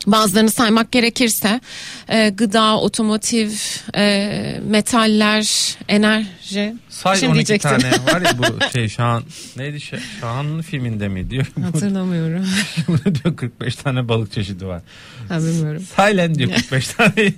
Bazılarını 0.07 0.51
saymak 0.51 0.91
gerekirse 0.91 1.61
e, 2.09 2.29
gıda, 2.29 2.79
otomotiv, 2.79 3.51
e, 3.95 4.59
metaller, 4.67 5.75
enerji. 5.87 6.75
Say 6.89 7.15
Şimdi 7.17 7.31
12 7.31 7.35
diyecektim. 7.47 7.79
tane 7.79 7.91
var 8.13 8.21
ya 8.21 8.37
bu 8.37 8.43
şey 8.73 8.89
Şahan 8.89 9.23
neydi 9.57 9.77
Şa- 9.77 9.99
Şahan'ın 10.21 10.61
filminde 10.61 11.07
mi 11.07 11.29
diyor. 11.29 11.45
Hatırlamıyorum. 11.61 12.45
Burada 12.87 13.15
diyor 13.23 13.35
45 13.35 13.75
tane 13.75 14.07
balık 14.07 14.31
çeşidi 14.31 14.65
var. 14.65 14.81
ha, 15.29 15.37
bilmiyorum. 15.39 15.83
Saylen 15.95 16.35
diyor 16.35 16.49
45 16.55 16.87
tane. 16.87 17.33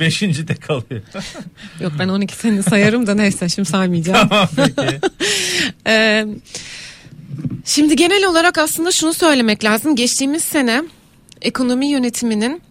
Beşinci 0.00 0.48
de 0.48 0.54
kalıyor. 0.54 1.02
Yok 1.80 1.92
ben 1.98 2.08
12 2.08 2.34
seni 2.36 2.62
sayarım 2.62 3.06
da 3.06 3.14
neyse 3.14 3.48
şimdi 3.48 3.68
saymayacağım. 3.68 4.28
tamam 4.28 4.48
peki. 4.56 5.00
Ee, 5.86 6.26
şimdi 7.64 7.96
genel 7.96 8.24
olarak 8.24 8.58
aslında 8.58 8.92
şunu 8.92 9.12
söylemek 9.14 9.64
lazım. 9.64 9.96
Geçtiğimiz 9.96 10.44
sene 10.44 10.82
ekonomi 11.42 11.86
yönetiminin 11.86 12.62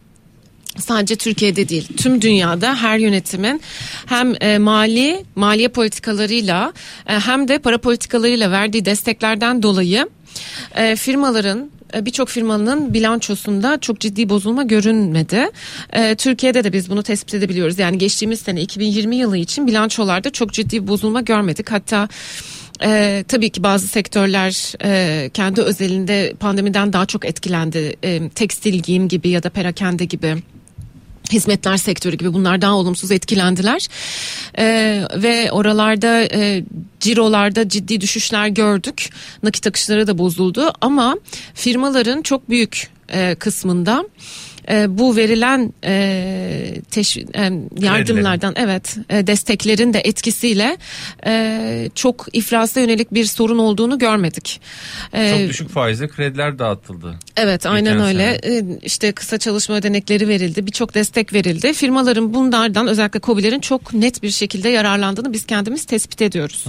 sadece 0.78 1.16
Türkiye'de 1.16 1.70
değil 1.70 1.88
tüm 1.98 2.22
dünyada 2.22 2.76
her 2.76 2.98
yönetimin 2.98 3.62
hem 4.06 4.34
e, 4.42 4.58
mali 4.58 5.26
maliye 5.36 5.68
politikalarıyla 5.68 6.74
e, 7.08 7.14
hem 7.14 7.48
de 7.48 7.60
para 7.60 7.78
politikalarıyla 7.78 8.52
verdiği 8.52 8.86
desteklerden 8.86 9.64
dolayı 9.64 10.10
e, 10.76 10.96
firmaların 10.96 11.72
e, 11.94 12.06
birçok 12.06 12.30
firmanın 12.30 12.94
bilançosunda 12.94 13.78
çok 13.80 14.00
ciddi 14.00 14.30
bozulma 14.30 14.64
görünmedi. 14.64 15.50
E, 15.94 16.16
Türkiye'de 16.16 16.64
de 16.64 16.74
biz 16.74 16.90
bunu 16.90 17.04
tespit 17.04 17.34
edebiliyoruz. 17.34 17.80
Yani 17.80 17.98
geçtiğimiz 17.98 18.40
sene 18.40 18.62
2020 18.62 19.16
yılı 19.16 19.38
için 19.38 19.68
bilançolarda 19.68 20.30
çok 20.30 20.54
ciddi 20.54 20.88
bozulma 20.88 21.22
görmedik. 21.22 21.72
Hatta 21.72 22.08
ee, 22.84 23.24
tabii 23.28 23.50
ki 23.50 23.64
bazı 23.64 23.88
sektörler 23.88 24.74
e, 24.84 25.30
kendi 25.34 25.62
özelinde 25.62 26.34
pandemiden 26.40 26.94
daha 26.94 27.06
çok 27.06 27.26
etkilendi. 27.26 27.96
E, 28.04 28.30
tekstil 28.30 28.74
giyim 28.74 29.08
gibi 29.08 29.30
ya 29.30 29.44
da 29.44 29.50
perakende 29.50 30.06
gibi 30.06 30.36
hizmetler 31.32 31.78
sektörü 31.78 32.16
gibi 32.16 32.34
bunlar 32.34 32.62
daha 32.62 32.76
olumsuz 32.76 33.12
etkilendiler 33.12 33.88
Ee, 34.58 35.04
ve 35.16 35.52
oralarda 35.52 36.24
e, 36.24 36.64
cirolarda 37.00 37.70
ciddi 37.70 38.02
düşüşler 38.02 38.48
gördük 38.48 39.10
nakit 39.44 39.68
akışları 39.68 40.08
da 40.08 40.18
bozuldu 40.18 40.74
ama 40.82 41.18
firmaların 41.54 42.22
çok 42.22 42.50
büyük 42.50 42.90
e, 43.10 43.36
kısmında 43.36 44.06
e, 44.72 44.98
bu 44.98 45.16
verilen 45.16 45.74
e, 45.84 45.92
teşv- 46.92 47.38
e, 47.38 47.86
yardımlardan 47.86 48.54
evet 48.58 48.98
e, 49.10 49.28
desteklerin 49.28 49.94
de 49.94 50.00
etkisiyle 50.00 50.78
e, 51.26 51.90
çok 51.96 52.28
iflasa 52.34 52.80
yönelik 52.80 53.14
bir 53.14 53.26
sorun 53.26 53.58
olduğunu 53.58 54.00
görmedik. 54.00 54.62
E, 55.14 55.30
Çok 55.40 55.50
düşük 55.50 55.70
faizle 55.70 56.08
krediler 56.08 56.60
dağıtıldı. 56.60 57.16
Evet 57.38 57.66
aynen 57.66 58.00
öyle. 58.02 58.40
Ee, 58.44 58.64
İşte 58.82 59.12
kısa 59.12 59.38
çalışma 59.38 59.76
ödenekleri 59.76 60.28
verildi. 60.28 60.66
Birçok 60.66 60.94
destek 60.96 61.34
verildi. 61.34 61.74
Firmaların 61.74 62.34
bunlardan 62.34 62.88
özellikle 62.88 63.20
COBİ'lerin 63.20 63.60
çok 63.60 63.94
net 63.94 64.24
bir 64.24 64.30
şekilde 64.32 64.70
yararlandığını 64.70 65.34
biz 65.34 65.46
kendimiz 65.46 65.86
tespit 65.86 66.22
ediyoruz. 66.22 66.66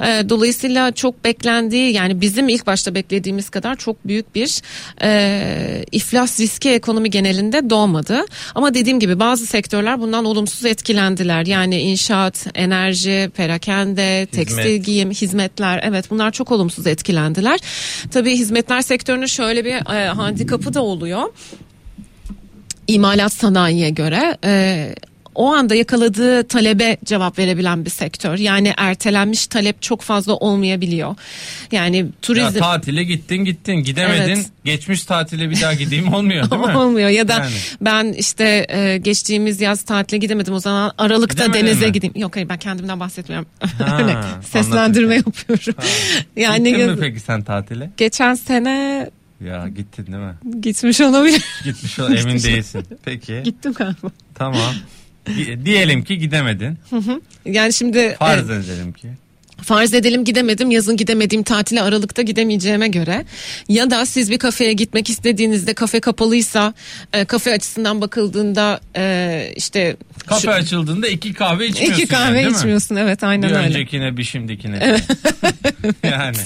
Ee, 0.00 0.22
Dolayısıyla 0.28 0.92
çok 0.92 1.24
beklendiği 1.24 1.92
yani 1.92 2.20
bizim 2.20 2.48
ilk 2.48 2.66
başta 2.66 2.94
beklediğimiz 2.94 3.50
kadar 3.50 3.76
çok 3.76 4.06
büyük 4.06 4.34
bir 4.34 4.60
e, 5.02 5.84
iflas 5.92 6.40
riski 6.40 6.70
ekonomi 6.70 7.10
genelinde 7.22 7.70
doğmadı. 7.70 8.24
Ama 8.54 8.74
dediğim 8.74 9.00
gibi 9.00 9.20
bazı 9.20 9.46
sektörler 9.46 10.00
bundan 10.00 10.24
olumsuz 10.24 10.64
etkilendiler. 10.64 11.46
Yani 11.46 11.80
inşaat, 11.80 12.46
enerji, 12.54 13.30
perakende, 13.36 14.26
tekstil 14.26 14.76
giyim, 14.76 15.10
hizmetler 15.10 15.80
evet 15.84 16.10
bunlar 16.10 16.30
çok 16.30 16.52
olumsuz 16.52 16.86
etkilendiler. 16.86 17.60
Tabii 18.10 18.32
hizmetler 18.36 18.82
sektörünün 18.82 19.26
şöyle 19.26 19.64
bir 19.64 19.94
e, 19.94 20.08
handikapı 20.08 20.74
da 20.74 20.82
oluyor. 20.82 21.22
İmalat 22.86 23.32
sanayiye 23.32 23.90
göre 23.90 24.36
e, 24.44 24.94
o 25.34 25.52
anda 25.52 25.74
yakaladığı 25.74 26.44
talebe 26.48 26.96
cevap 27.04 27.38
verebilen 27.38 27.84
bir 27.84 27.90
sektör. 27.90 28.38
Yani 28.38 28.74
ertelenmiş 28.76 29.46
talep 29.46 29.82
çok 29.82 30.02
fazla 30.02 30.34
olmayabiliyor. 30.34 31.14
Yani 31.72 31.96
Ya 31.96 32.06
turizm 32.22 32.58
tatile 32.58 33.04
gittin 33.04 33.36
gittin 33.44 33.74
gidemedin 33.74 34.32
Evet. 34.34 34.46
geçmiş 34.64 35.04
tatile 35.04 35.50
bir 35.50 35.60
daha 35.60 35.74
gideyim 35.74 36.14
olmuyor 36.14 36.50
değil 36.50 36.62
mi? 36.62 36.76
olmuyor 36.76 37.08
ya 37.08 37.28
da 37.28 37.32
Yani. 37.32 37.52
ben 37.80 38.12
işte 38.12 38.66
e, 38.68 38.98
geçtiğimiz 38.98 39.60
yaz 39.60 39.82
tatile 39.82 40.18
gidemedim 40.18 40.54
o 40.54 40.58
zaman 40.60 40.92
Aralık'ta 40.98 41.46
Gidemedin 41.46 41.66
denize 41.66 41.86
mi? 41.86 41.92
gideyim. 41.92 42.14
Yok 42.16 42.36
hayır 42.36 42.48
ben 42.48 42.58
kendimden 42.58 43.00
bahsetmiyorum. 43.00 43.46
Ha, 43.78 44.40
seslendirme 44.50 45.14
yapıyorum. 45.14 45.74
yani 46.36 46.70
Gittin 46.72 46.90
mi 46.90 46.96
peki 47.00 47.20
sen 47.20 47.42
tatile? 47.42 47.90
geçen 47.96 48.34
sene 48.34 49.10
Ya 49.44 49.68
gittin 49.76 50.06
değil 50.06 50.18
mi? 50.18 50.34
gitmiş 50.62 51.00
olabilir. 51.00 51.44
Gitmiş 51.64 51.98
ol 51.98 52.12
emin 52.12 52.42
değilsin. 52.42 52.84
Peki 53.04 53.40
Gittim 53.44 53.72
galiba. 53.72 54.10
tamam. 54.34 54.74
Di- 55.26 55.64
Diyelim 55.66 56.04
ki 56.04 56.18
gidemedin. 56.18 56.78
Yani 57.44 57.72
şimdi 57.72 58.16
Farz 58.18 58.50
e, 58.50 58.54
edelim 58.54 58.92
ki. 58.92 59.08
farz 59.62 59.94
edelim 59.94 60.24
gidemedim 60.24 60.70
yazın 60.70 60.96
gidemediğim 60.96 61.42
tatile 61.42 61.82
aralıkta 61.82 62.22
gidemeyeceğime 62.22 62.88
göre 62.88 63.24
ya 63.68 63.90
da 63.90 64.06
siz 64.06 64.30
bir 64.30 64.38
kafeye 64.38 64.72
gitmek 64.72 65.10
istediğinizde 65.10 65.74
kafe 65.74 66.00
kapalıysa 66.00 66.74
e, 67.12 67.24
kafe 67.24 67.52
açısından 67.52 68.00
bakıldığında 68.00 68.80
e, 68.96 69.52
işte 69.56 69.96
Kafe 70.26 70.40
şu- 70.42 70.50
açıldığında 70.50 71.08
iki 71.08 71.32
kahve 71.32 71.66
içmiyorsun 71.66 72.02
iki 72.02 72.14
yani, 72.14 72.24
kahve 72.24 72.44
mi? 72.46 72.52
içmiyorsun 72.56 72.96
evet 72.96 73.24
aynen 73.24 73.50
Bir 73.50 73.54
öyle. 73.54 73.66
öncekine 73.66 74.16
bir 74.16 74.24
şimdikine. 74.24 75.00
yani. 76.02 76.36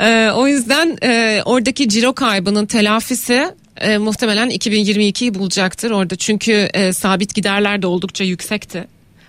Ee, 0.00 0.30
o 0.34 0.48
yüzden 0.48 0.98
e, 1.02 1.42
oradaki 1.44 1.88
ciro 1.88 2.12
kaybının 2.12 2.66
telafisi 2.66 3.48
e, 3.80 3.98
muhtemelen 3.98 4.50
2022'yi 4.50 5.34
bulacaktır 5.34 5.90
orada. 5.90 6.16
Çünkü 6.16 6.52
e, 6.52 6.92
sabit 6.92 7.34
giderler 7.34 7.82
de 7.82 7.86
oldukça 7.86 8.24
yüksekti. 8.24 8.84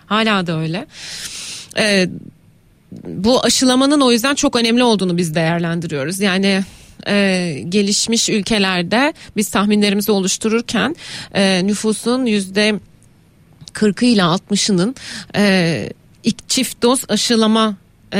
Hala 0.05 0.47
da 0.47 0.59
öyle. 0.59 0.85
E, 1.77 2.09
bu 3.03 3.43
aşılamanın 3.43 4.01
o 4.01 4.11
yüzden 4.11 4.35
çok 4.35 4.55
önemli 4.55 4.83
olduğunu 4.83 5.17
biz 5.17 5.35
değerlendiriyoruz. 5.35 6.19
Yani 6.19 6.63
e, 7.07 7.55
gelişmiş 7.69 8.29
ülkelerde 8.29 9.13
biz 9.35 9.49
tahminlerimizi 9.49 10.11
oluştururken 10.11 10.95
e, 11.33 11.67
nüfusun 11.67 12.25
yüzde 12.25 12.79
40'ı 13.73 14.05
ile 14.05 14.21
60'ının 14.21 14.95
e, 15.35 15.89
ilk 16.23 16.49
çift 16.49 16.83
doz 16.83 17.05
aşılama 17.09 17.75
e, 18.13 18.19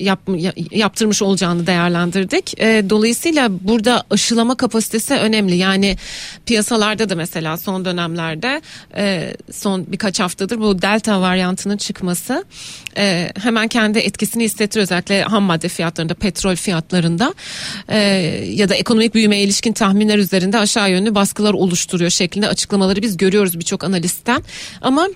yap, 0.00 0.20
ya- 0.36 0.52
yaptırmış 0.70 1.22
olacağını 1.22 1.66
değerlendirdik. 1.66 2.60
E, 2.60 2.84
dolayısıyla 2.90 3.48
burada 3.64 4.04
aşılama 4.10 4.54
kapasitesi 4.54 5.14
önemli. 5.14 5.56
Yani 5.56 5.96
piyasalarda 6.46 7.08
da 7.08 7.14
mesela 7.14 7.56
son 7.56 7.84
dönemlerde 7.84 8.62
e, 8.96 9.34
son 9.52 9.86
birkaç 9.92 10.20
haftadır 10.20 10.60
bu 10.60 10.82
delta 10.82 11.20
varyantının 11.20 11.76
çıkması 11.76 12.44
e, 12.96 13.30
hemen 13.42 13.68
kendi 13.68 13.98
etkisini 13.98 14.44
hissettir 14.44 14.80
özellikle 14.80 15.22
ham 15.22 15.42
madde 15.42 15.68
fiyatlarında, 15.68 16.14
petrol 16.14 16.56
fiyatlarında 16.56 17.34
e, 17.88 17.98
ya 18.50 18.68
da 18.68 18.74
ekonomik 18.74 19.14
büyümeye 19.14 19.42
ilişkin 19.42 19.72
tahminler 19.72 20.18
üzerinde 20.18 20.58
aşağı 20.58 20.90
yönlü 20.90 21.14
baskılar 21.14 21.54
oluşturuyor 21.54 22.10
şeklinde 22.10 22.48
açıklamaları 22.48 23.02
biz 23.02 23.16
görüyoruz 23.16 23.58
birçok 23.58 23.84
analistten. 23.84 24.42
Ama 24.82 25.08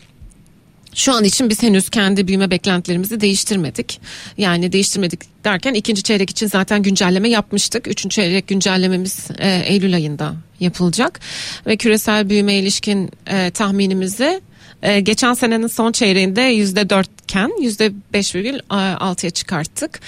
şu 0.98 1.12
an 1.12 1.24
için 1.24 1.50
biz 1.50 1.62
henüz 1.62 1.90
kendi 1.90 2.28
büyüme 2.28 2.50
beklentilerimizi 2.50 3.20
değiştirmedik. 3.20 4.00
Yani 4.38 4.72
değiştirmedik 4.72 5.20
derken 5.44 5.74
ikinci 5.74 6.02
çeyrek 6.02 6.30
için 6.30 6.46
zaten 6.46 6.82
güncelleme 6.82 7.28
yapmıştık. 7.28 7.88
Üçüncü 7.88 8.14
çeyrek 8.14 8.48
güncellememiz 8.48 9.28
e, 9.38 9.62
Eylül 9.66 9.94
ayında 9.94 10.34
yapılacak. 10.61 11.20
Ve 11.66 11.76
küresel 11.76 12.28
büyüme 12.28 12.54
ilişkin 12.54 13.11
e, 13.26 13.50
tahminimizi 13.50 14.40
e, 14.82 15.00
geçen 15.00 15.34
senenin 15.34 15.66
son 15.66 15.92
çeyreğinde 15.92 16.40
yüzde 16.40 16.90
dörtken 16.90 17.62
yüzde 17.62 17.92
beş 18.12 18.34
virgül 18.34 18.61
altıya 18.70 19.30
çıkarttık. 19.30 20.00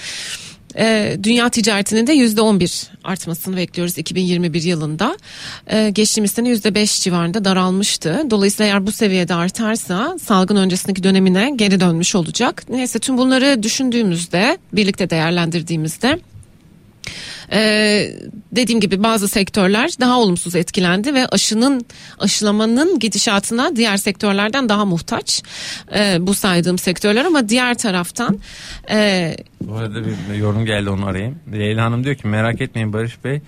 E, 0.77 1.17
dünya 1.23 1.49
ticaretinin 1.49 2.07
de 2.07 2.13
yüzde 2.13 2.41
on 2.41 2.59
bir 2.59 2.89
artmasını 3.03 3.57
bekliyoruz 3.57 3.97
2021 3.97 4.63
yılında. 4.63 5.17
E, 5.67 5.89
geçtiğimiz 5.89 6.31
sene 6.31 6.49
yüzde 6.49 6.75
beş 6.75 7.01
civarında 7.01 7.45
daralmıştı. 7.45 8.23
Dolayısıyla 8.29 8.71
eğer 8.71 8.87
bu 8.87 8.91
seviyede 8.91 9.33
artarsa 9.33 10.17
salgın 10.23 10.55
öncesindeki 10.55 11.03
dönemine 11.03 11.51
geri 11.55 11.79
dönmüş 11.79 12.15
olacak. 12.15 12.63
Neyse 12.69 12.99
tüm 12.99 13.17
bunları 13.17 13.63
düşündüğümüzde 13.63 14.57
birlikte 14.73 15.09
değerlendirdiğimizde 15.09 16.19
ee, 17.53 18.11
dediğim 18.51 18.81
gibi 18.81 19.03
bazı 19.03 19.27
sektörler 19.27 19.89
daha 19.99 20.19
olumsuz 20.19 20.55
etkilendi 20.55 21.13
ve 21.13 21.27
aşının 21.27 21.85
aşılamanın 22.19 22.99
gidişatına 22.99 23.75
diğer 23.75 23.97
sektörlerden 23.97 24.69
daha 24.69 24.85
muhtaç 24.85 25.43
ee, 25.95 26.17
bu 26.19 26.33
saydığım 26.33 26.77
sektörler 26.77 27.25
ama 27.25 27.49
diğer 27.49 27.77
taraftan 27.77 28.39
e, 28.91 29.35
Bu 29.61 29.75
arada 29.75 29.95
bir 30.05 30.35
yorum 30.35 30.65
geldi 30.65 30.89
onu 30.89 31.05
arayayım. 31.05 31.39
Leyla 31.53 31.85
Hanım 31.85 32.03
diyor 32.03 32.15
ki 32.15 32.27
merak 32.27 32.61
etmeyin 32.61 32.93
Barış 32.93 33.23
Bey 33.23 33.41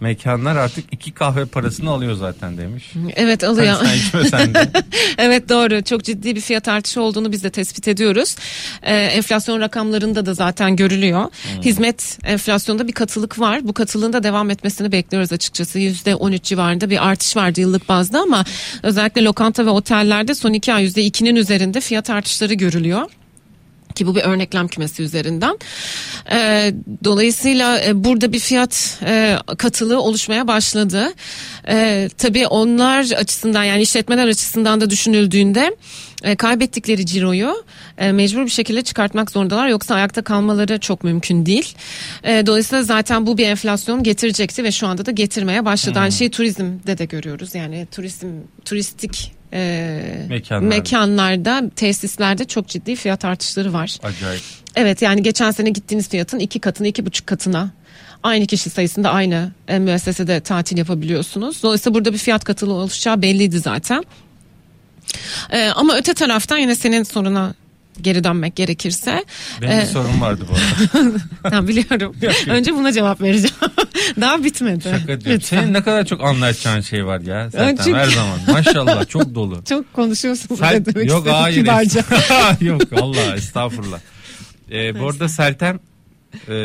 mekanlar 0.00 0.56
artık 0.56 0.84
iki 0.92 1.12
kahve 1.12 1.44
parasını 1.44 1.90
alıyor 1.90 2.14
zaten 2.14 2.58
demiş. 2.58 2.92
Evet 3.16 3.44
alıyor. 3.44 3.76
Sen, 3.76 3.86
sen 3.86 3.96
içmesen 3.96 4.54
de. 4.54 4.68
evet 5.18 5.48
doğru 5.48 5.82
çok 5.82 6.04
ciddi 6.04 6.36
bir 6.36 6.40
fiyat 6.40 6.68
artışı 6.68 7.02
olduğunu 7.02 7.32
biz 7.32 7.44
de 7.44 7.50
tespit 7.50 7.88
ediyoruz. 7.88 8.36
Ee, 8.82 8.96
enflasyon 8.96 9.60
rakamlarında 9.60 10.26
da 10.26 10.34
zaten 10.34 10.76
görülüyor. 10.76 11.20
Hmm. 11.22 11.62
Hizmet 11.62 12.18
enflasyonda 12.24 12.88
bir 12.88 12.92
katılık 12.92 13.40
var. 13.40 13.68
Bu 13.68 13.72
katılığın 13.72 14.12
da 14.12 14.22
devam 14.22 14.50
etmesini 14.50 14.92
bekliyoruz 14.92 15.32
açıkçası. 15.32 15.78
%13 15.78 16.42
civarında 16.42 16.90
bir 16.90 17.08
artış 17.08 17.36
vardı 17.36 17.60
yıllık 17.60 17.88
bazda 17.88 18.20
ama 18.20 18.44
özellikle 18.82 19.24
lokanta 19.24 19.66
ve 19.66 19.70
otellerde 19.70 20.34
son 20.34 20.52
iki 20.52 20.74
ay 20.74 20.84
%2'nin 20.84 21.36
üzerinde 21.36 21.80
fiyat 21.80 22.10
artışları 22.10 22.54
görülüyor 22.54 23.10
ki 23.94 24.06
bu 24.06 24.16
bir 24.16 24.20
örneklem 24.20 24.68
kümesi 24.68 25.02
üzerinden. 25.02 25.58
E, 26.32 26.72
dolayısıyla 27.04 27.80
e, 27.84 28.04
burada 28.04 28.32
bir 28.32 28.38
fiyat 28.38 28.98
e, 29.06 29.36
katılığı 29.58 30.00
oluşmaya 30.00 30.48
başladı. 30.48 31.12
E, 31.68 32.08
tabii 32.18 32.46
onlar 32.46 33.00
açısından 33.00 33.64
yani 33.64 33.82
işletmeler 33.82 34.28
açısından 34.28 34.80
da 34.80 34.90
düşünüldüğünde 34.90 35.76
e, 36.24 36.36
kaybettikleri 36.36 37.06
ciroyu 37.06 37.64
e, 37.98 38.12
mecbur 38.12 38.44
bir 38.44 38.50
şekilde 38.50 38.82
çıkartmak 38.82 39.30
zorundalar 39.30 39.68
yoksa 39.68 39.94
ayakta 39.94 40.22
kalmaları 40.22 40.78
çok 40.78 41.04
mümkün 41.04 41.46
değil. 41.46 41.74
E, 42.24 42.46
dolayısıyla 42.46 42.82
zaten 42.82 43.26
bu 43.26 43.38
bir 43.38 43.46
enflasyon 43.46 44.02
getirecekti 44.02 44.64
ve 44.64 44.72
şu 44.72 44.86
anda 44.86 45.06
da 45.06 45.10
getirmeye 45.10 45.64
başladı. 45.64 45.98
Aynı 45.98 46.12
şeyi 46.12 46.30
turizmde 46.30 46.98
de 46.98 47.04
görüyoruz. 47.04 47.54
Yani 47.54 47.86
turizm 47.92 48.26
turistik 48.64 49.32
e, 49.54 50.26
Mekanlarda. 50.28 50.66
mekanlarda, 50.76 51.70
tesislerde 51.76 52.44
çok 52.44 52.68
ciddi 52.68 52.96
fiyat 52.96 53.24
artışları 53.24 53.72
var. 53.72 53.98
Acayip. 54.02 54.42
Evet 54.76 55.02
yani 55.02 55.22
geçen 55.22 55.50
sene 55.50 55.70
gittiğiniz 55.70 56.08
fiyatın 56.08 56.38
iki 56.38 56.58
katına, 56.60 56.86
iki 56.86 57.06
buçuk 57.06 57.26
katına 57.26 57.70
aynı 58.22 58.46
kişi 58.46 58.70
sayısında 58.70 59.10
aynı 59.10 59.52
e, 59.68 59.78
müessesede 59.78 60.40
tatil 60.40 60.78
yapabiliyorsunuz. 60.78 61.62
Dolayısıyla 61.62 61.94
burada 61.94 62.12
bir 62.12 62.18
fiyat 62.18 62.44
katılığı 62.44 62.72
oluşacağı 62.72 63.22
belliydi 63.22 63.58
zaten. 63.58 64.04
E, 65.50 65.68
ama 65.68 65.96
öte 65.96 66.14
taraftan 66.14 66.58
yine 66.58 66.74
senin 66.74 67.02
soruna 67.02 67.54
geri 68.00 68.24
dönmek 68.24 68.56
gerekirse. 68.56 69.24
Benim 69.62 69.78
bir 69.78 69.82
e, 69.82 69.86
sorun 69.86 70.20
vardı 70.20 70.44
bu 70.50 70.54
arada. 70.54 71.18
tamam 71.42 71.68
biliyorum. 71.68 72.16
Önce 72.48 72.74
buna 72.74 72.92
cevap 72.92 73.20
vereceğim. 73.20 73.54
Daha 74.20 74.44
bitmedi. 74.44 74.82
Şaka 74.82 75.06
diyorum. 75.06 75.22
Lütfen. 75.26 75.60
Senin 75.60 75.72
ne 75.74 75.82
kadar 75.82 76.04
çok 76.04 76.24
anlatacağın 76.24 76.80
şey 76.80 77.06
var 77.06 77.20
ya. 77.20 77.50
Zaten 77.50 77.76
çünkü- 77.84 77.98
her 77.98 78.06
zaman. 78.06 78.38
Maşallah 78.48 79.08
çok 79.08 79.34
dolu. 79.34 79.64
Çok 79.68 79.92
konuşuyorsun. 79.94 80.54
Sel- 80.54 80.84
demek 80.86 81.08
yok 81.08 81.26
hayır. 81.30 81.66
yok 82.60 82.82
Allah 83.00 83.36
estağfurullah. 83.36 83.98
Ee, 84.72 85.00
bu 85.00 85.08
arada 85.08 85.28
Seltem 85.28 85.80
e, 86.48 86.56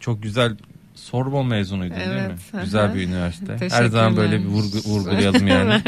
çok 0.00 0.22
güzel 0.22 0.56
Sorbon 0.94 1.46
mezunuydu 1.46 1.94
değil 1.94 2.08
mi? 2.08 2.14
Evet, 2.28 2.38
hı. 2.52 2.64
Güzel 2.64 2.94
bir 2.94 3.02
üniversite. 3.02 3.56
Her 3.70 3.86
zaman 3.86 4.16
böyle 4.16 4.40
bir 4.40 4.46
vurgu, 4.46 4.78
vurgulayalım 4.84 5.46
yani. 5.46 5.82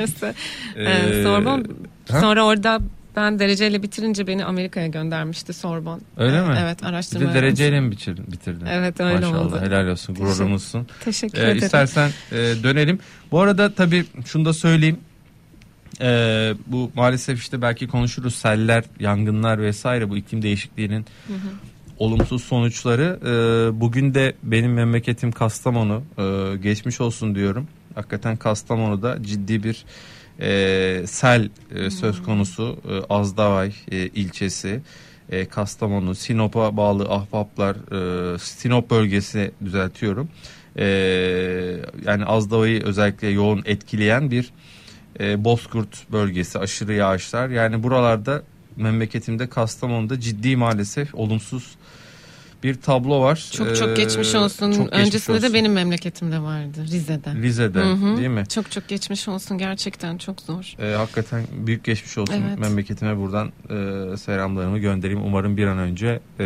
Ee, 0.77 0.83
Ee, 0.85 1.23
Sorbon 1.23 1.65
ha? 2.11 2.21
sonra 2.21 2.45
orada 2.45 2.81
ben 3.21 3.39
dereceyle 3.39 3.83
bitirince 3.83 4.27
beni 4.27 4.45
Amerika'ya 4.45 4.87
göndermişti 4.87 5.53
Sorbon. 5.53 6.01
Öyle 6.17 6.43
mi? 6.43 6.55
Evet 6.61 6.83
Bir 6.83 6.87
araştırma. 6.87 7.31
de 7.31 7.35
dereceyle 7.35 7.81
mi 7.81 7.91
bitirdin? 7.91 8.25
bitirdin? 8.33 8.67
Evet, 8.67 9.01
öyle 9.01 9.15
Maşallah 9.15 9.47
oldu. 9.47 9.61
helal 9.61 9.87
olsun 9.89 10.15
gururumuzsun. 10.15 10.87
Teşekkür 11.05 11.39
Ee, 11.39 11.43
ederim. 11.43 11.59
istersen 11.59 12.11
e, 12.33 12.37
dönelim. 12.37 12.99
Bu 13.33 13.41
arada 13.41 13.75
tabii 13.75 14.05
şunu 14.25 14.45
da 14.45 14.53
söyleyeyim. 14.53 14.99
Ee, 16.01 16.53
bu 16.67 16.91
maalesef 16.95 17.39
işte 17.43 17.63
belki 17.63 17.89
konuşuruz 17.89 18.35
seller, 18.35 18.85
yangınlar 19.01 19.63
vesaire 19.63 20.11
bu 20.11 20.17
iklim 20.17 20.43
değişikliğinin 20.43 21.07
olumsuz 21.99 22.45
sonuçları. 22.45 23.19
Ee, 23.25 23.81
bugün 23.81 24.15
de 24.15 24.35
benim 24.43 24.73
memleketim 24.75 25.33
Kastamonu 25.33 26.03
Ee, 26.19 26.57
geçmiş 26.57 27.01
olsun 27.01 27.35
diyorum. 27.35 27.69
Hakikaten 27.95 28.37
Kastamonu'da 28.37 29.23
ciddi 29.23 29.63
bir 29.65 29.85
e, 30.41 31.03
sel 31.07 31.49
e, 31.75 31.91
söz 31.91 32.23
konusu. 32.23 32.79
E, 32.89 33.15
Azdavay 33.15 33.73
e, 33.91 33.97
ilçesi. 33.97 34.81
E, 35.31 35.45
Kastamonu, 35.45 36.15
Sinop'a 36.15 36.77
bağlı 36.77 37.05
Ahbaplar, 37.05 37.77
e, 38.35 38.39
Sinop 38.39 38.91
bölgesi 38.91 39.53
düzeltiyorum. 39.65 40.29
E, 40.77 40.85
yani 42.07 42.25
Azdavay'ı 42.25 42.83
özellikle 42.83 43.29
yoğun 43.29 43.63
etkileyen 43.65 44.31
bir 44.31 44.51
e, 45.21 45.45
Bozkurt 45.45 46.13
bölgesi, 46.13 46.59
aşırı 46.59 46.93
yağışlar. 46.93 47.49
Yani 47.49 47.83
buralarda 47.83 48.43
memleketimde 48.77 49.49
Kastamonu'da 49.49 50.21
ciddi 50.21 50.57
maalesef 50.57 51.15
olumsuz 51.15 51.77
bir 52.63 52.75
tablo 52.75 53.21
var. 53.21 53.49
Çok 53.53 53.77
çok 53.77 53.89
Ee, 53.89 53.95
geçmiş 53.95 54.35
olsun. 54.35 54.73
çok 54.73 54.85
geçmiş 54.93 55.07
Öncesinde 55.07 55.37
olsun. 55.37 55.49
de 55.51 55.55
benim 55.55 55.73
memleketimde 55.73 56.39
vardı 56.39 56.85
Rize'de. 56.93 57.35
Rize'de 57.43 57.79
Hı 57.81 57.93
hı. 57.93 58.17
değil 58.17 58.29
mi? 58.29 58.45
Çok 58.49 58.71
çok 58.71 58.89
geçmiş 58.89 59.29
olsun 59.29 59.59
gerçekten 59.59 60.19
çok 60.19 60.41
zor. 60.41 60.75
Ee, 60.83 60.95
hakikaten 60.97 61.43
büyük 61.53 61.85
geçmiş 61.85 62.19
olsun 62.19 62.35
Evet. 62.49 62.59
memleketime 62.59 63.17
buradan 63.17 63.47
e, 63.71 64.17
selamlarımı 64.17 64.79
göndereyim. 64.79 65.23
Umarım 65.25 65.57
bir 65.57 65.67
an 65.67 65.79
önce 65.79 66.21
e, 66.41 66.45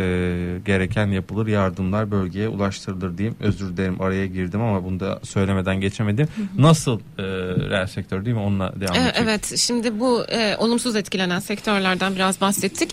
gereken 0.65 1.07
yapılır 1.07 1.47
yardımlar 1.47 2.11
bölgeye 2.11 2.47
ulaştırılır 2.47 3.17
diyeyim. 3.17 3.35
Özür 3.39 3.77
dilerim 3.77 4.01
araya 4.01 4.25
girdim 4.27 4.61
ama 4.61 4.83
bunu 4.83 4.99
da 4.99 5.19
söylemeden 5.23 5.81
geçemedim. 5.81 6.27
Nasıl 6.57 6.99
e, 6.99 7.23
reel 7.69 7.87
sektör 7.87 8.25
değil 8.25 8.35
mi? 8.35 8.41
Onunla 8.41 8.73
devam 8.79 8.95
Ee, 8.95 8.99
edecek. 8.99 9.15
Evet 9.23 9.53
şimdi 9.57 9.99
bu 9.99 10.23
e, 10.25 10.55
olumsuz 10.57 10.95
etkilenen 10.95 11.39
sektörlerden 11.39 12.15
biraz 12.15 12.41
bahsettik. 12.41 12.89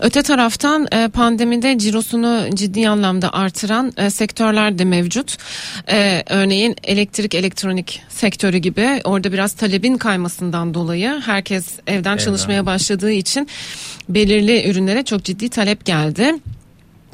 Öte 0.00 0.22
taraftan 0.22 0.86
e, 0.92 1.08
pandemide 1.08 1.78
cirosunu 1.78 2.56
ciddi 2.60 2.88
anlamda 2.88 3.32
artıran 3.32 3.92
e, 3.96 4.10
sektörler 4.10 4.78
de 4.78 4.84
mevcut. 4.84 5.36
E, 5.88 6.22
örneğin 6.28 6.76
elektrik 6.84 7.34
elektronik 7.34 8.02
sektörü 8.08 8.56
gibi 8.58 9.00
orada 9.04 9.32
biraz 9.32 9.52
talebin 9.52 9.98
kaymasından 9.98 10.74
dolayı 10.74 11.20
herkes 11.24 11.66
evden 11.86 12.16
çalışmaya 12.16 12.66
başladığı 12.66 13.12
için 13.12 13.48
belirli 14.08 14.70
ürünlere 14.70 15.04
çok 15.04 15.24
ciddi 15.24 15.48
talep 15.48 15.84
geldi. 15.84 16.34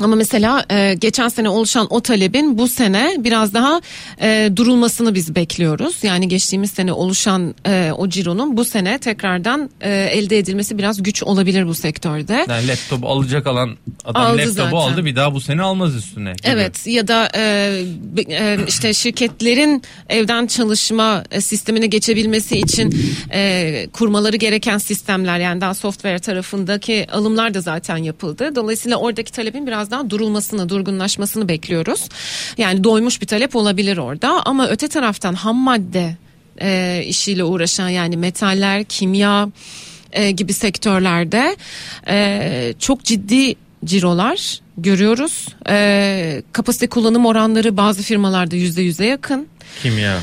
Ama 0.01 0.17
mesela 0.17 0.65
e, 0.71 0.95
geçen 0.95 1.29
sene 1.29 1.49
oluşan 1.49 1.87
o 1.91 2.01
talebin 2.01 2.59
bu 2.59 2.69
sene 2.69 3.17
biraz 3.19 3.55
daha 3.55 3.81
e, 4.21 4.51
durulmasını 4.57 5.15
biz 5.15 5.35
bekliyoruz. 5.35 5.97
Yani 6.03 6.29
geçtiğimiz 6.29 6.71
sene 6.71 6.93
oluşan 6.93 7.55
e, 7.67 7.93
o 7.99 8.09
cironun 8.09 8.57
bu 8.57 8.65
sene 8.65 8.99
tekrardan 8.99 9.71
e, 9.81 9.91
elde 9.95 10.39
edilmesi 10.39 10.79
biraz 10.79 11.03
güç 11.03 11.23
olabilir 11.23 11.67
bu 11.67 11.75
sektörde. 11.75 12.47
Yani 12.49 12.69
laptopu 12.69 13.09
alacak 13.09 13.47
alan 13.47 13.77
adam 14.05 14.23
Aldı 14.23 14.39
laptopu 14.39 14.53
zaten. 14.53 14.77
aldı 14.77 15.05
bir 15.05 15.17
daha 15.17 15.35
bu 15.35 15.41
sene 15.41 15.63
almaz 15.63 15.95
üstüne. 15.95 16.33
gibi. 16.33 16.49
Evet 16.49 16.87
ya 16.87 17.09
da 17.09 17.29
e, 17.35 17.41
e, 18.31 18.59
işte 18.69 18.95
şirketlerin 18.95 19.83
evden 20.09 20.47
çalışma 20.47 21.25
e, 21.31 21.41
sistemine 21.41 21.87
geçebilmesi 21.87 22.59
için 22.59 22.95
e, 23.33 23.87
kurmaları 23.93 24.37
gereken 24.37 24.79
sistemler 24.79 25.39
yani 25.39 25.61
daha 25.61 25.75
software 25.75 26.19
tarafındaki 26.19 27.07
alımlar 27.13 27.55
da 27.55 27.61
zaten 27.61 27.97
yapıldı. 27.97 28.55
Dolayısıyla 28.55 28.97
oradaki 28.97 29.33
talebin 29.33 29.67
biraz 29.67 29.86
daha 29.91 30.11
durulmasını, 30.11 30.69
durgunlaşmasını 30.69 31.49
bekliyoruz. 31.49 32.09
Yani 32.59 32.85
doymuş 32.85 33.21
bir 33.21 33.27
talep 33.27 33.57
olabilir 33.57 33.97
orada 33.97 34.43
ama 34.45 34.69
öte 34.69 34.89
taraftan 34.89 35.35
ham 35.35 35.57
madde 35.57 36.17
e, 36.61 37.03
işiyle 37.07 37.45
uğraşan 37.45 37.89
yani 37.89 38.17
metaller, 38.17 38.85
kimya 38.85 39.49
e, 40.13 40.31
gibi 40.31 40.53
sektörlerde 40.53 41.57
e, 42.09 42.75
çok 42.79 43.05
ciddi 43.05 43.55
cirolar 43.85 44.61
görüyoruz. 44.79 45.49
E, 45.69 46.43
kapasite 46.53 46.87
kullanım 46.87 47.27
oranları 47.27 47.77
bazı 47.77 48.03
firmalarda 48.03 48.57
yüzde 48.57 48.83
yüze 48.83 49.07
yakın. 49.07 49.49
Kimya. 49.83 50.19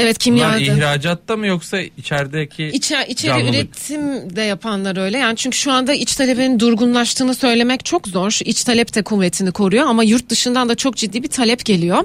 Evet 0.00 0.26
Bunlar 0.26 0.58
kimyada. 0.58 0.58
ihracatta 0.60 1.36
mı 1.36 1.46
yoksa 1.46 1.80
içerideki 1.80 2.66
İçer, 2.72 3.06
içeri 3.08 3.26
canlılık? 3.30 3.54
üretim 3.54 4.36
de 4.36 4.42
yapanlar 4.42 4.96
öyle. 4.96 5.18
Yani 5.18 5.36
çünkü 5.36 5.56
şu 5.58 5.72
anda 5.72 5.94
iç 5.94 6.14
talebin 6.16 6.60
durgunlaştığını 6.60 7.34
söylemek 7.34 7.84
çok 7.84 8.08
zor. 8.08 8.38
İç 8.44 8.64
talep 8.64 8.94
de 8.94 9.02
kuvvetini 9.02 9.52
koruyor 9.52 9.86
ama 9.86 10.04
yurt 10.04 10.28
dışından 10.30 10.68
da 10.68 10.74
çok 10.74 10.96
ciddi 10.96 11.22
bir 11.22 11.28
talep 11.28 11.64
geliyor. 11.64 12.04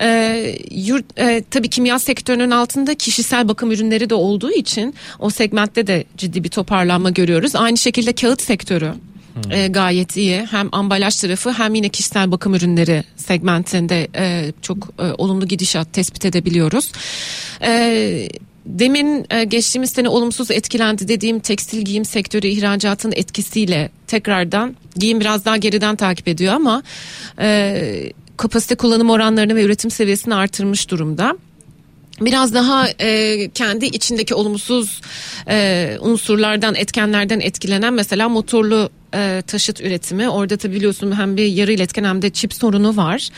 Ee, 0.00 0.54
yurt 0.70 1.04
e, 1.18 1.42
tabii 1.50 1.68
kimya 1.68 1.98
sektörünün 1.98 2.50
altında 2.50 2.94
kişisel 2.94 3.48
bakım 3.48 3.72
ürünleri 3.72 4.10
de 4.10 4.14
olduğu 4.14 4.52
için 4.52 4.94
o 5.18 5.30
segmentte 5.30 5.86
de 5.86 6.04
ciddi 6.16 6.44
bir 6.44 6.48
toparlanma 6.48 7.10
görüyoruz. 7.10 7.56
Aynı 7.56 7.76
şekilde 7.78 8.12
kağıt 8.12 8.42
sektörü 8.42 8.92
e, 9.50 9.68
gayet 9.68 10.16
iyi. 10.16 10.46
Hem 10.50 10.68
ambalaj 10.72 11.16
tarafı 11.16 11.52
hem 11.52 11.74
yine 11.74 11.88
kişisel 11.88 12.30
bakım 12.30 12.54
ürünleri 12.54 13.04
segmentinde 13.16 14.08
e, 14.16 14.52
çok 14.62 14.88
e, 14.98 15.02
olumlu 15.02 15.48
gidişat 15.48 15.92
tespit 15.92 16.24
edebiliyoruz. 16.24 16.92
E, 17.62 18.28
Demin 18.66 19.26
e, 19.30 19.44
geçtiğimiz 19.44 19.90
sene 19.90 20.08
olumsuz 20.08 20.50
etkilendi 20.50 21.08
dediğim 21.08 21.40
tekstil 21.40 21.82
giyim 21.82 22.04
sektörü 22.04 22.46
ihracatın 22.46 23.12
etkisiyle 23.16 23.90
tekrardan 24.06 24.76
giyim 24.96 25.20
biraz 25.20 25.44
daha 25.44 25.56
geriden 25.56 25.96
takip 25.96 26.28
ediyor 26.28 26.54
ama 26.54 26.82
e, 27.40 28.12
kapasite 28.36 28.74
kullanım 28.74 29.10
oranlarını 29.10 29.56
ve 29.56 29.62
üretim 29.62 29.90
seviyesini 29.90 30.34
artırmış 30.34 30.90
durumda. 30.90 31.36
Biraz 32.20 32.54
daha 32.54 32.88
e, 33.00 33.50
kendi 33.54 33.86
içindeki 33.86 34.34
olumsuz 34.34 35.00
e, 35.48 35.96
unsurlardan 36.00 36.74
etkenlerden 36.74 37.40
etkilenen 37.40 37.94
mesela 37.94 38.28
motorlu 38.28 38.90
e, 39.14 39.42
taşıt 39.46 39.80
üretimi. 39.80 40.28
Orada 40.28 40.56
tabi 40.56 40.74
biliyorsun 40.74 41.18
hem 41.18 41.36
bir 41.36 41.46
yarı 41.46 41.72
iletken 41.72 42.04
hem 42.04 42.22
de 42.22 42.30
çip 42.30 42.54
sorunu 42.54 42.96
var. 42.96 43.28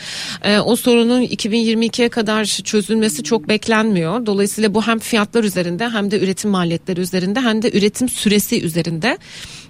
E, 0.43 0.59
o 0.59 0.75
sorunun 0.75 1.21
2022'ye 1.21 2.09
kadar 2.09 2.45
çözülmesi 2.45 3.23
çok 3.23 3.49
beklenmiyor. 3.49 4.25
Dolayısıyla 4.25 4.73
bu 4.73 4.87
hem 4.87 4.99
fiyatlar 4.99 5.43
üzerinde 5.43 5.89
hem 5.89 6.11
de 6.11 6.19
üretim 6.19 6.51
maliyetleri 6.51 6.99
üzerinde 6.99 7.39
hem 7.41 7.61
de 7.61 7.71
üretim 7.71 8.09
süresi 8.09 8.63
üzerinde 8.63 9.17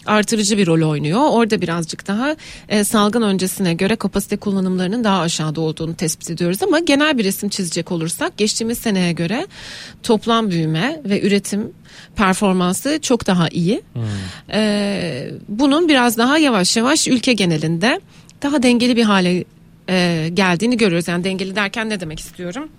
artırıcı 0.07 0.57
bir 0.57 0.67
rol 0.67 0.89
oynuyor. 0.89 1.21
Orada 1.31 1.61
birazcık 1.61 2.07
daha 2.07 2.35
e, 2.69 2.83
salgın 2.83 3.21
öncesine 3.21 3.73
göre 3.73 3.95
kapasite 3.95 4.37
kullanımlarının 4.37 5.03
daha 5.03 5.21
aşağıda 5.21 5.61
olduğunu 5.61 5.95
tespit 5.95 6.29
ediyoruz 6.29 6.63
ama 6.63 6.79
genel 6.79 7.17
bir 7.17 7.23
resim 7.23 7.49
çizecek 7.49 7.91
olursak 7.91 8.37
geçtiğimiz 8.37 8.77
seneye 8.77 9.11
göre 9.11 9.47
toplam 10.03 10.51
büyüme 10.51 11.01
ve 11.05 11.21
üretim 11.21 11.71
performansı 12.15 12.99
çok 13.01 13.27
daha 13.27 13.47
iyi. 13.49 13.81
Hmm. 13.93 14.03
E, 14.51 15.31
bunun 15.47 15.89
biraz 15.89 16.17
daha 16.17 16.37
yavaş 16.37 16.77
yavaş 16.77 17.07
ülke 17.07 17.33
genelinde 17.33 18.01
daha 18.41 18.63
dengeli 18.63 18.95
bir 18.95 19.03
hale 19.03 19.43
e, 19.89 20.29
geldiğini 20.33 20.77
görüyoruz. 20.77 21.07
Yani 21.07 21.23
dengeli 21.23 21.55
derken 21.55 21.89
ne 21.89 21.99
demek 21.99 22.19
istiyorum? 22.19 22.69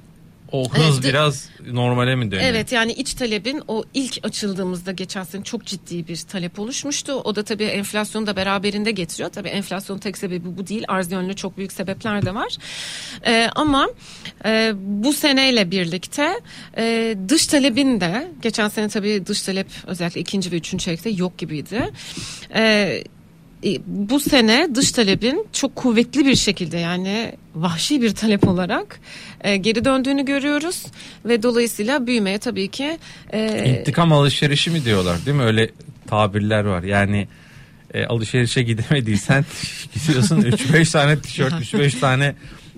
O 0.53 0.69
hız 0.73 0.95
evet, 0.95 1.05
biraz 1.05 1.49
normale 1.67 2.17
mi 2.17 2.31
dönüyor? 2.31 2.51
Evet 2.51 2.73
yani 2.73 2.93
iç 2.93 3.15
talebin 3.15 3.63
o 3.69 3.85
ilk 3.95 4.19
açıldığımızda 4.23 4.93
geçen 4.93 5.23
sene 5.23 5.45
çok 5.45 5.65
ciddi 5.65 6.09
bir 6.09 6.17
talep 6.17 6.59
oluşmuştu. 6.59 7.13
O 7.13 7.37
da 7.37 7.43
tabii 7.43 7.65
enflasyonu 7.65 8.27
da 8.27 8.37
beraberinde 8.37 8.91
getiriyor. 8.91 9.31
Tabii 9.31 9.49
enflasyonun 9.49 10.01
tek 10.01 10.19
sebebi 10.19 10.57
bu 10.57 10.67
değil. 10.67 10.85
Arz 10.89 11.13
yönlü 11.13 11.37
çok 11.37 11.57
büyük 11.57 11.73
sebepler 11.73 12.27
de 12.27 12.35
var. 12.35 12.57
Ee, 13.27 13.49
ama 13.55 13.89
e, 14.45 14.73
bu 14.77 15.13
seneyle 15.13 15.71
birlikte 15.71 16.41
e, 16.77 17.17
dış 17.29 17.47
talebin 17.47 18.01
de 18.01 18.29
geçen 18.43 18.69
sene 18.69 18.89
tabii 18.89 19.27
dış 19.27 19.43
talep 19.43 19.67
özellikle 19.87 20.21
ikinci 20.21 20.53
ve 20.53 20.57
üçüncü 20.57 20.85
çeyrekte 20.85 21.11
yok 21.11 21.39
gibiydi. 21.39 21.91
E, 22.55 23.05
bu 23.87 24.21
sene 24.21 24.69
dış 24.75 24.93
talebin 24.93 25.47
çok 25.53 25.77
kuvvetli 25.77 26.27
bir 26.27 26.37
şekilde 26.37 26.79
yani 26.79 27.33
vahşi 27.55 28.03
bir 28.03 28.15
talep 28.15 28.49
olarak 28.49 29.01
e, 29.41 29.57
geri 29.57 29.85
döndüğünü 29.85 30.25
görüyoruz. 30.25 30.87
Ve 31.25 31.43
dolayısıyla 31.43 32.07
büyümeye 32.07 32.39
tabii 32.39 32.69
ki 32.69 32.99
e, 33.33 33.65
intikam 33.71 34.13
alışverişi 34.13 34.71
mi 34.71 34.85
diyorlar 34.85 35.27
değil 35.27 35.37
mi? 35.37 35.43
Öyle 35.43 35.71
tabirler 36.07 36.65
var. 36.65 36.83
Yani 36.83 37.29
e, 37.95 38.05
alışverişe 38.05 38.63
gidemediysen 38.63 39.45
gidiyorsun 39.95 40.43
3-5 40.43 40.93
tane 40.93 41.21
tişört 41.21 41.53
3-5 41.53 42.01
tane 42.01 42.35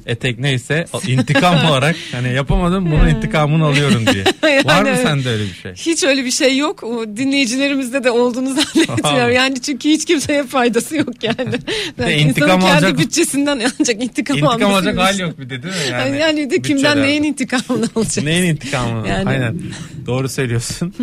etek 0.07 0.39
neyse 0.39 0.85
intikam 1.07 1.67
olarak 1.67 1.97
hani 2.13 2.33
yapamadım 2.33 2.91
bunun 2.91 3.09
intikamını 3.09 3.65
alıyorum 3.65 4.07
diye. 4.07 4.25
yani, 4.43 4.65
Var 4.65 4.83
mı 4.83 4.97
sende 5.03 5.29
öyle 5.29 5.45
bir 5.45 5.55
şey? 5.55 5.73
Hiç 5.73 6.05
öyle 6.05 6.25
bir 6.25 6.31
şey 6.31 6.57
yok. 6.57 6.83
Dinleyicilerimizde 7.17 8.05
de 8.05 8.11
olduğunu 8.11 8.55
zannetmiyorum. 8.55 9.35
yani 9.35 9.61
çünkü 9.63 9.89
hiç 9.89 10.05
kimseye 10.05 10.47
faydası 10.47 10.97
yok 10.97 11.23
yani. 11.23 11.55
yani 11.99 12.13
intikam 12.13 12.61
kendi 12.61 12.73
alacak, 12.73 12.99
bütçesinden 12.99 13.61
ancak 13.81 14.03
intikam, 14.03 14.39
intikam 14.39 14.75
alacak 14.75 14.99
hal 14.99 15.19
yok 15.19 15.39
bir 15.39 15.51
de 15.51 15.63
değil 15.63 15.75
mi? 15.75 15.93
Yani, 15.93 16.19
yani 16.19 16.51
de 16.51 16.63
kimden 16.63 17.03
neyin 17.03 17.23
intikamını 17.23 17.89
alacak? 17.97 18.25
Neyin 18.25 18.45
intikamını? 18.45 19.09
Yani. 19.09 19.29
Aynen. 19.29 19.59
Doğru 20.07 20.29
söylüyorsun. 20.29 20.95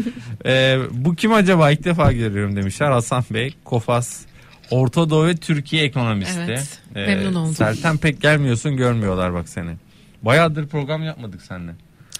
ee, 0.45 0.77
bu 0.91 1.15
kim 1.15 1.33
acaba 1.33 1.71
ilk 1.71 1.83
defa 1.83 2.11
görüyorum 2.11 2.55
demişler 2.55 2.91
Hasan 2.91 3.23
Bey. 3.31 3.53
Kofas 3.63 4.19
Orta 4.71 5.09
Doğu 5.09 5.27
ve 5.27 5.35
Türkiye 5.35 5.83
ekonomisti. 5.83 6.41
Evet, 6.47 6.79
ee, 6.95 7.05
memnun 7.05 7.35
oldum. 7.35 7.55
Serten 7.55 7.97
pek 7.97 8.21
gelmiyorsun 8.21 8.77
görmüyorlar 8.77 9.33
bak 9.33 9.49
seni. 9.49 9.71
Bayağıdır 10.21 10.67
program 10.67 11.03
yapmadık 11.03 11.41
seninle. 11.41 11.71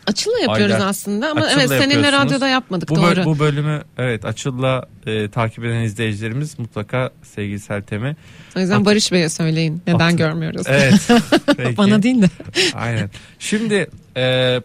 Açıl'la 0.08 0.40
yapıyoruz 0.40 0.76
Aylar, 0.76 0.88
aslında 0.88 1.32
ama 1.32 1.48
evet 1.52 1.70
seninle 1.70 2.12
radyoda 2.12 2.48
yapmadık 2.48 2.90
bu, 2.90 2.96
doğru. 2.96 3.26
Bu 3.26 3.40
bölümü 3.40 3.82
evet 3.98 4.26
Açıl'la 4.26 4.86
e, 5.06 5.30
takip 5.30 5.66
eden 5.66 5.82
izleyicilerimiz 5.82 6.60
mutlaka 6.60 7.12
sevgili 7.24 7.60
Sertem'e. 7.60 8.16
O 8.56 8.60
yüzden 8.60 8.80
At- 8.80 8.86
Barış 8.86 9.12
Bey'e 9.12 9.30
söyleyin 9.30 9.82
neden 9.88 10.00
At- 10.00 10.18
görmüyoruz. 10.18 10.68
Evet. 10.70 11.10
Bana 11.78 12.04
değil 12.04 12.22
de. 12.22 12.30
Aynen. 12.74 13.10
Şimdi 13.40 13.90
e, 14.18 14.62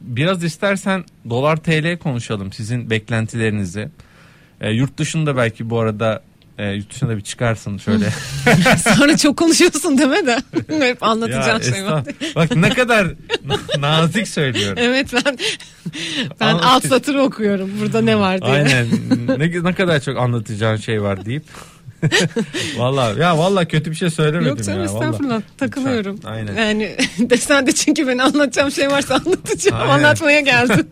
biraz 0.00 0.44
istersen 0.44 1.04
dolar 1.30 1.56
TL 1.56 1.98
konuşalım 1.98 2.52
sizin 2.52 2.90
beklentilerinizi. 2.90 3.88
E, 4.60 4.70
yurt 4.70 4.98
dışında 4.98 5.36
belki 5.36 5.70
bu 5.70 5.78
arada 5.78 6.22
e, 6.58 6.70
yurt 6.70 6.90
dışına 6.94 7.16
bir 7.16 7.20
çıkarsın 7.20 7.78
şöyle. 7.78 8.10
Sonra 8.96 9.16
çok 9.16 9.36
konuşuyorsun 9.36 9.98
deme 9.98 10.26
de. 10.26 10.38
Hep 10.68 11.02
anlatacağım 11.02 11.62
şey 11.62 11.84
var. 11.84 12.04
Bak 12.36 12.56
ne 12.56 12.68
kadar 12.70 13.06
nazik 13.78 14.28
söylüyorum. 14.28 14.78
Evet 14.80 15.08
ben 15.12 15.38
ben 16.40 16.46
Anlat- 16.46 16.64
alt 16.64 16.86
satır 16.86 17.14
okuyorum. 17.14 17.70
Burada 17.80 18.00
ne 18.00 18.18
var 18.18 18.42
diye. 18.42 18.52
Aynen. 18.52 18.86
Ne, 19.38 19.62
ne 19.64 19.74
kadar 19.74 20.00
çok 20.00 20.18
anlatacağın 20.18 20.76
şey 20.76 21.02
var 21.02 21.26
deyip. 21.26 21.44
Valla 22.76 23.14
ya 23.18 23.38
valla 23.38 23.64
kötü 23.68 23.90
bir 23.90 23.96
şey 23.96 24.10
söylemedim 24.10 24.48
Yok 24.48 24.64
canım 24.64 24.78
ya. 24.78 24.84
estağfurullah 24.84 25.30
vallahi. 25.30 25.42
takılıyorum. 25.58 26.20
Aynen. 26.24 26.54
Yani 26.56 26.96
desen 27.18 27.66
de 27.66 27.72
çünkü 27.72 28.06
ben 28.06 28.18
anlatacağım 28.18 28.70
şey 28.70 28.90
varsa 28.90 29.14
anlatacağım. 29.14 29.82
Aynen. 29.82 29.92
Anlatmaya 29.92 30.40
geldim. 30.40 30.86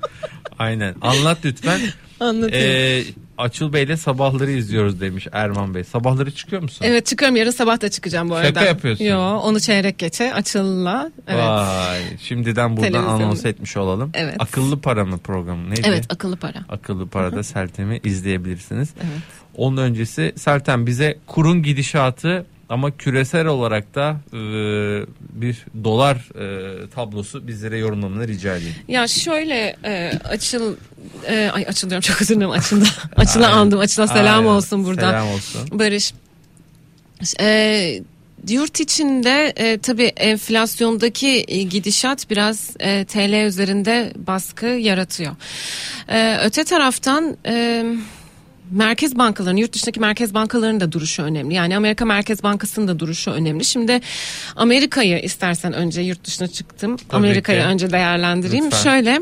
Aynen. 0.59 0.95
Anlat 1.01 1.39
lütfen. 1.45 1.81
Anlatayım. 2.21 2.67
Ee, 2.67 3.03
Açıl 3.43 3.73
Bey'le 3.73 3.97
sabahları 3.97 4.51
izliyoruz 4.51 5.01
demiş 5.01 5.27
Erman 5.33 5.75
Bey. 5.75 5.85
Sabahları 5.85 6.31
çıkıyor 6.31 6.63
musun? 6.63 6.85
Evet 6.89 7.07
çıkıyorum 7.07 7.37
yarın 7.37 7.51
sabah 7.51 7.81
da 7.81 7.91
çıkacağım 7.91 8.31
bu 8.31 8.35
arada. 8.35 8.49
Şaka 8.49 8.65
yapıyorsun. 8.65 9.05
Yo 9.05 9.19
onu 9.21 9.61
çeyrek 9.61 9.99
geçe 9.99 10.35
Açıl'la. 10.35 11.13
Evet. 11.29 11.45
Vay 11.45 12.01
şimdiden 12.21 12.77
buradan 12.77 13.05
anons 13.05 13.45
etmiş 13.45 13.77
olalım. 13.77 14.11
Evet. 14.15 14.37
Akıllı 14.39 14.81
para 14.81 15.05
mı 15.05 15.19
programı 15.19 15.71
neydi? 15.71 15.83
Evet 15.85 16.05
akıllı 16.09 16.37
para. 16.37 16.65
Akıllı 16.69 17.09
parada 17.09 17.43
Seltem'i 17.43 18.01
izleyebilirsiniz. 18.05 18.89
Evet. 18.97 19.23
Onun 19.57 19.77
öncesi 19.77 20.33
Seltem 20.37 20.87
bize 20.87 21.19
kurun 21.27 21.63
gidişatı 21.63 22.47
ama 22.69 22.97
küresel 22.97 23.47
olarak 23.47 23.95
da 23.95 24.17
e, 24.33 24.39
bir 25.43 25.67
dolar 25.85 26.17
e, 26.17 26.91
tablosu 26.91 27.47
bizlere 27.47 27.79
yorumlamanı 27.79 28.29
rica 28.29 28.57
edeyim. 28.57 28.75
Ya 28.89 29.09
şöyle 29.09 29.77
e, 29.85 30.13
açıl 30.25 30.77
e, 31.27 31.51
ay 31.55 31.65
açılıyorum 31.69 32.01
çok 32.01 32.23
özür 32.23 32.35
dilerim 32.35 32.51
açıldı. 32.51 32.85
Açıla 33.17 33.53
andım. 33.53 33.81
Açıla 33.81 34.07
selam 34.07 34.39
Aynen. 34.39 34.49
olsun 34.49 34.85
burada. 34.85 35.11
Selam 35.11 35.29
olsun. 35.29 35.61
Barış. 35.73 36.13
E, 37.41 38.03
Yurt 38.49 38.81
içinde 38.81 39.53
e, 39.57 39.79
tabii 39.79 40.13
enflasyondaki 40.17 41.45
e, 41.49 41.63
gidişat 41.63 42.31
biraz 42.31 42.71
e, 42.81 43.05
TL 43.05 43.47
üzerinde 43.47 44.13
baskı 44.17 44.67
yaratıyor. 44.67 45.37
E, 46.09 46.39
öte 46.45 46.65
taraftan 46.65 47.37
e, 47.47 47.85
merkez 48.73 49.19
bankalarının 49.19 49.61
yurt 49.61 49.73
dışındaki 49.73 50.01
merkez 50.01 50.35
bankalarının 50.35 50.81
da 50.81 50.93
duruşu 50.93 51.23
önemli. 51.23 51.55
Yani 51.55 51.77
Amerika 51.77 52.05
Merkez 52.05 52.43
Bankası'nın 52.43 52.89
da 52.89 52.99
duruşu 52.99 53.31
önemli. 53.31 53.65
Şimdi 53.65 54.01
Amerika'yı 54.57 55.19
istersen 55.19 55.73
önce 55.73 56.01
yurt 56.01 56.25
dışına 56.25 56.49
çıktım. 56.49 56.97
Amerika'yı 57.11 57.63
önce 57.63 57.91
değerlendireyim. 57.91 58.65
Lütfen. 58.65 58.83
Şöyle 58.83 59.21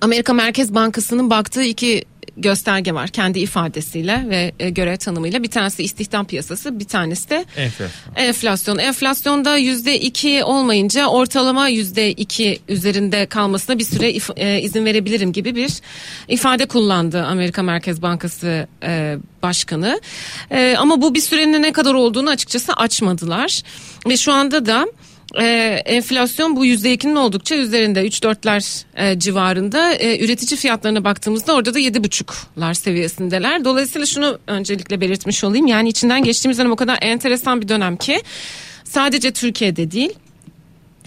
Amerika 0.00 0.32
Merkez 0.32 0.74
Bankası'nın 0.74 1.30
baktığı 1.30 1.64
iki 1.64 2.04
gösterge 2.36 2.94
var 2.94 3.08
kendi 3.08 3.38
ifadesiyle 3.38 4.24
ve 4.28 4.52
e, 4.58 4.70
görev 4.70 4.96
tanımıyla. 4.96 5.42
Bir 5.42 5.50
tanesi 5.50 5.82
istihdam 5.82 6.26
piyasası, 6.26 6.78
bir 6.80 6.84
tanesi 6.84 7.30
de 7.30 7.44
enflasyon. 7.56 7.90
Enflasyon. 8.16 8.78
Enflasyonda 8.78 9.56
yüzde 9.56 10.00
iki 10.00 10.44
olmayınca 10.44 11.06
ortalama 11.06 11.68
yüzde 11.68 12.12
iki 12.12 12.58
üzerinde 12.68 13.26
kalmasına 13.26 13.78
bir 13.78 13.84
süre 13.84 14.12
if, 14.12 14.30
e, 14.36 14.60
izin 14.60 14.84
verebilirim 14.84 15.32
gibi 15.32 15.54
bir 15.54 15.72
ifade 16.28 16.66
kullandı 16.66 17.22
Amerika 17.24 17.62
Merkez 17.62 18.02
Bankası 18.02 18.68
e, 18.82 19.16
Başkanı. 19.42 20.00
E, 20.50 20.74
ama 20.78 21.02
bu 21.02 21.14
bir 21.14 21.20
sürenin 21.20 21.62
ne 21.62 21.72
kadar 21.72 21.94
olduğunu 21.94 22.30
açıkçası 22.30 22.72
açmadılar 22.72 23.62
ve 24.08 24.16
şu 24.16 24.32
anda 24.32 24.66
da 24.66 24.86
e, 25.40 25.44
enflasyon 25.84 26.56
bu 26.56 26.66
%2'nin 26.66 27.16
oldukça 27.16 27.54
üzerinde 27.54 28.06
3-4'ler 28.06 28.84
e, 28.96 29.18
civarında 29.18 29.92
e, 29.92 30.24
üretici 30.24 30.58
fiyatlarına 30.58 31.04
baktığımızda 31.04 31.54
orada 31.54 31.74
da 31.74 31.80
7,5'lar 31.80 32.74
seviyesindeler. 32.74 33.64
Dolayısıyla 33.64 34.06
şunu 34.06 34.38
öncelikle 34.46 35.00
belirtmiş 35.00 35.44
olayım 35.44 35.66
yani 35.66 35.88
içinden 35.88 36.24
geçtiğimiz 36.24 36.58
dönem 36.58 36.72
o 36.72 36.76
kadar 36.76 36.98
enteresan 37.02 37.62
bir 37.62 37.68
dönem 37.68 37.96
ki 37.96 38.22
sadece 38.84 39.32
Türkiye'de 39.32 39.90
değil 39.90 40.10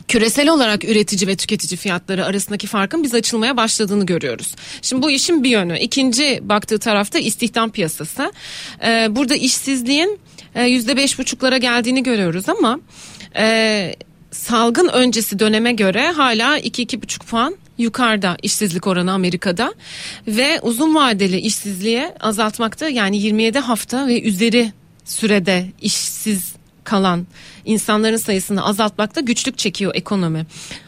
küresel 0.07 0.49
olarak 0.49 0.83
üretici 0.83 1.27
ve 1.27 1.35
tüketici 1.35 1.77
fiyatları 1.77 2.25
arasındaki 2.25 2.67
farkın 2.67 3.03
biz 3.03 3.13
açılmaya 3.13 3.57
başladığını 3.57 4.05
görüyoruz. 4.05 4.55
Şimdi 4.81 5.01
bu 5.01 5.11
işin 5.11 5.43
bir 5.43 5.49
yönü. 5.49 5.79
İkinci 5.79 6.39
baktığı 6.41 6.79
tarafta 6.79 7.19
istihdam 7.19 7.71
piyasası. 7.71 8.31
Ee, 8.85 9.07
burada 9.09 9.35
işsizliğin 9.35 10.19
yüzde 10.65 10.97
beş 10.97 11.19
buçuklara 11.19 11.57
geldiğini 11.57 12.03
görüyoruz 12.03 12.49
ama 12.49 12.79
e, 13.35 13.95
salgın 14.31 14.87
öncesi 14.87 15.39
döneme 15.39 15.73
göre 15.73 16.11
hala 16.11 16.59
2-2,5 16.59 17.19
puan 17.25 17.57
yukarıda 17.77 18.37
işsizlik 18.43 18.87
oranı 18.87 19.11
Amerika'da 19.11 19.73
ve 20.27 20.59
uzun 20.61 20.95
vadeli 20.95 21.37
işsizliğe 21.37 22.15
azaltmakta 22.19 22.89
yani 22.89 23.17
27 23.17 23.59
hafta 23.59 24.07
ve 24.07 24.21
üzeri 24.21 24.71
sürede 25.05 25.65
işsiz 25.81 26.55
kalan 26.83 27.27
insanların 27.65 28.17
sayısını 28.17 28.65
azaltmakta 28.65 29.21
güçlük 29.21 29.57
çekiyor 29.57 29.91
ekonomi. 29.95 30.45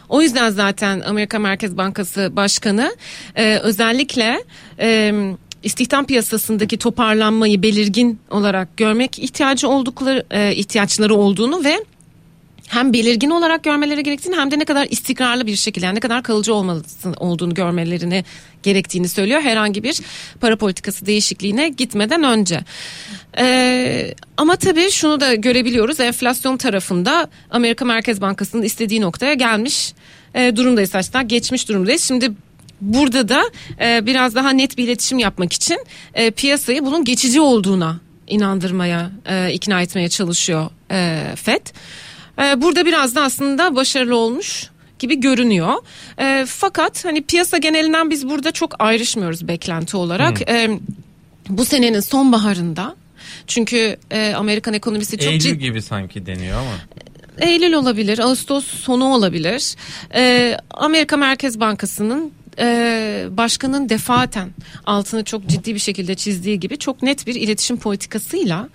O 0.10 0.22
yüzden 0.22 0.50
zaten 0.50 1.02
Amerika 1.02 1.40
Merkez 1.40 1.78
Bankası 1.78 2.36
Başkanı 2.36 2.96
e, 3.36 3.58
özellikle 3.58 4.44
e, 4.80 5.14
istihdam 5.64 6.06
piyasasındaki 6.06 6.78
toparlanmayı 6.78 7.64
belirgin 7.64 8.20
olarak 8.30 8.78
görmek 8.78 9.20
ihtiyacı 9.20 9.70
oldukları 9.70 10.26
e, 10.32 10.56
ihtiyaçları 10.56 11.16
olduğunu 11.16 11.64
ve 11.64 11.80
hem 12.70 12.94
belirgin 12.94 13.30
olarak 13.30 13.64
görmeleri 13.64 14.04
gerektiğini 14.04 14.36
hem 14.36 14.52
de 14.52 14.60
ne 14.60 14.66
kadar 14.66 14.88
istikrarlı 14.90 15.48
bir 15.48 15.56
şekilde 15.56 15.86
yani 15.86 15.96
ne 15.96 16.00
kadar 16.00 16.24
kalıcı 16.24 16.54
olması 16.54 17.12
olduğunu 17.18 17.54
görmelerini 17.54 18.26
gerektiğini 18.64 19.10
söylüyor. 19.10 19.42
Herhangi 19.42 19.84
bir 19.84 20.00
para 20.42 20.56
politikası 20.56 21.06
değişikliğine 21.06 21.70
gitmeden 21.70 22.24
önce. 22.24 22.60
Ee, 23.38 24.14
ama 24.38 24.56
tabii 24.56 24.92
şunu 24.92 25.20
da 25.20 25.36
görebiliyoruz 25.36 26.00
enflasyon 26.00 26.58
tarafında 26.58 27.30
Amerika 27.52 27.86
Merkez 27.86 28.22
Bankası'nın 28.22 28.64
istediği 28.64 29.02
noktaya 29.02 29.34
gelmiş 29.34 29.94
e, 30.36 30.56
durumdayız. 30.56 30.94
Hatta 30.94 31.22
geçmiş 31.22 31.70
durumdayız. 31.70 32.04
Şimdi 32.04 32.32
burada 32.82 33.30
da 33.30 33.44
e, 33.82 34.06
biraz 34.06 34.36
daha 34.36 34.50
net 34.50 34.78
bir 34.78 34.84
iletişim 34.84 35.20
yapmak 35.20 35.54
için 35.54 35.78
e, 36.14 36.32
piyasayı 36.32 36.86
bunun 36.86 37.04
geçici 37.04 37.42
olduğuna 37.42 38.00
inandırmaya, 38.28 39.12
e, 39.26 39.54
ikna 39.54 39.82
etmeye 39.82 40.10
çalışıyor 40.10 40.70
e, 40.92 41.24
FED. 41.36 41.68
E, 42.40 42.62
burada 42.62 42.86
biraz 42.86 43.16
da 43.16 43.22
aslında 43.22 43.76
başarılı 43.76 44.16
olmuş 44.16 44.70
gibi 45.00 45.20
görünüyor. 45.20 45.74
E, 46.20 46.46
fakat 46.48 47.06
hani 47.06 47.22
piyasa 47.22 47.58
genelinden 47.58 48.10
biz 48.10 48.30
burada 48.30 48.52
çok 48.52 48.76
ayrışmıyoruz 48.80 49.48
beklenti 49.48 49.98
olarak. 49.98 50.40
Hmm. 50.40 50.56
E, 50.56 50.80
bu 51.50 51.66
senenin 51.66 52.00
sonbaharında 52.00 52.96
çünkü 53.48 53.98
e, 54.12 54.34
Amerikan 54.34 54.74
ekonomisi 54.74 55.18
çok 55.18 55.28
Eylül 55.28 55.40
ciddi 55.40 55.60
gibi 55.60 55.82
sanki 55.82 56.26
deniyor 56.26 56.60
ama. 56.60 56.72
Eylül 57.40 57.74
olabilir, 57.74 58.20
Ağustos 58.20 58.66
sonu 58.66 59.06
olabilir. 59.06 59.76
Ee, 60.16 60.58
Amerika 60.72 61.18
Merkez 61.18 61.60
Bankası'nın 61.60 62.32
e, 62.60 63.28
başkanın 63.32 63.90
defaten 63.90 64.50
altını 64.86 65.24
çok 65.24 65.48
ciddi 65.48 65.76
bir 65.76 65.80
şekilde 65.80 66.16
çizdiği 66.16 66.60
gibi 66.60 66.78
çok 66.78 67.04
net 67.04 67.28
bir 67.28 67.36
iletişim 67.36 67.78
politikasıyla 67.78 68.70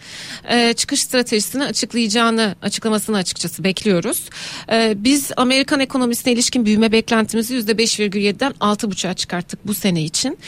e, 0.48 0.72
çıkış 0.72 1.00
stratejisini 1.00 1.64
açıklayacağını 1.64 2.54
açıklamasını 2.62 3.16
açıkçası 3.16 3.64
bekliyoruz. 3.64 4.28
E, 4.72 4.94
biz 4.96 5.30
Amerikan 5.36 5.80
ekonomisine 5.80 6.32
ilişkin 6.32 6.66
büyüme 6.66 6.92
beklentimizi 6.92 7.54
%5,7'den 7.54 8.52
6,5'a 8.52 9.14
çıkarttık 9.14 9.66
bu 9.66 9.74
sene 9.74 10.04
için. 10.04 10.38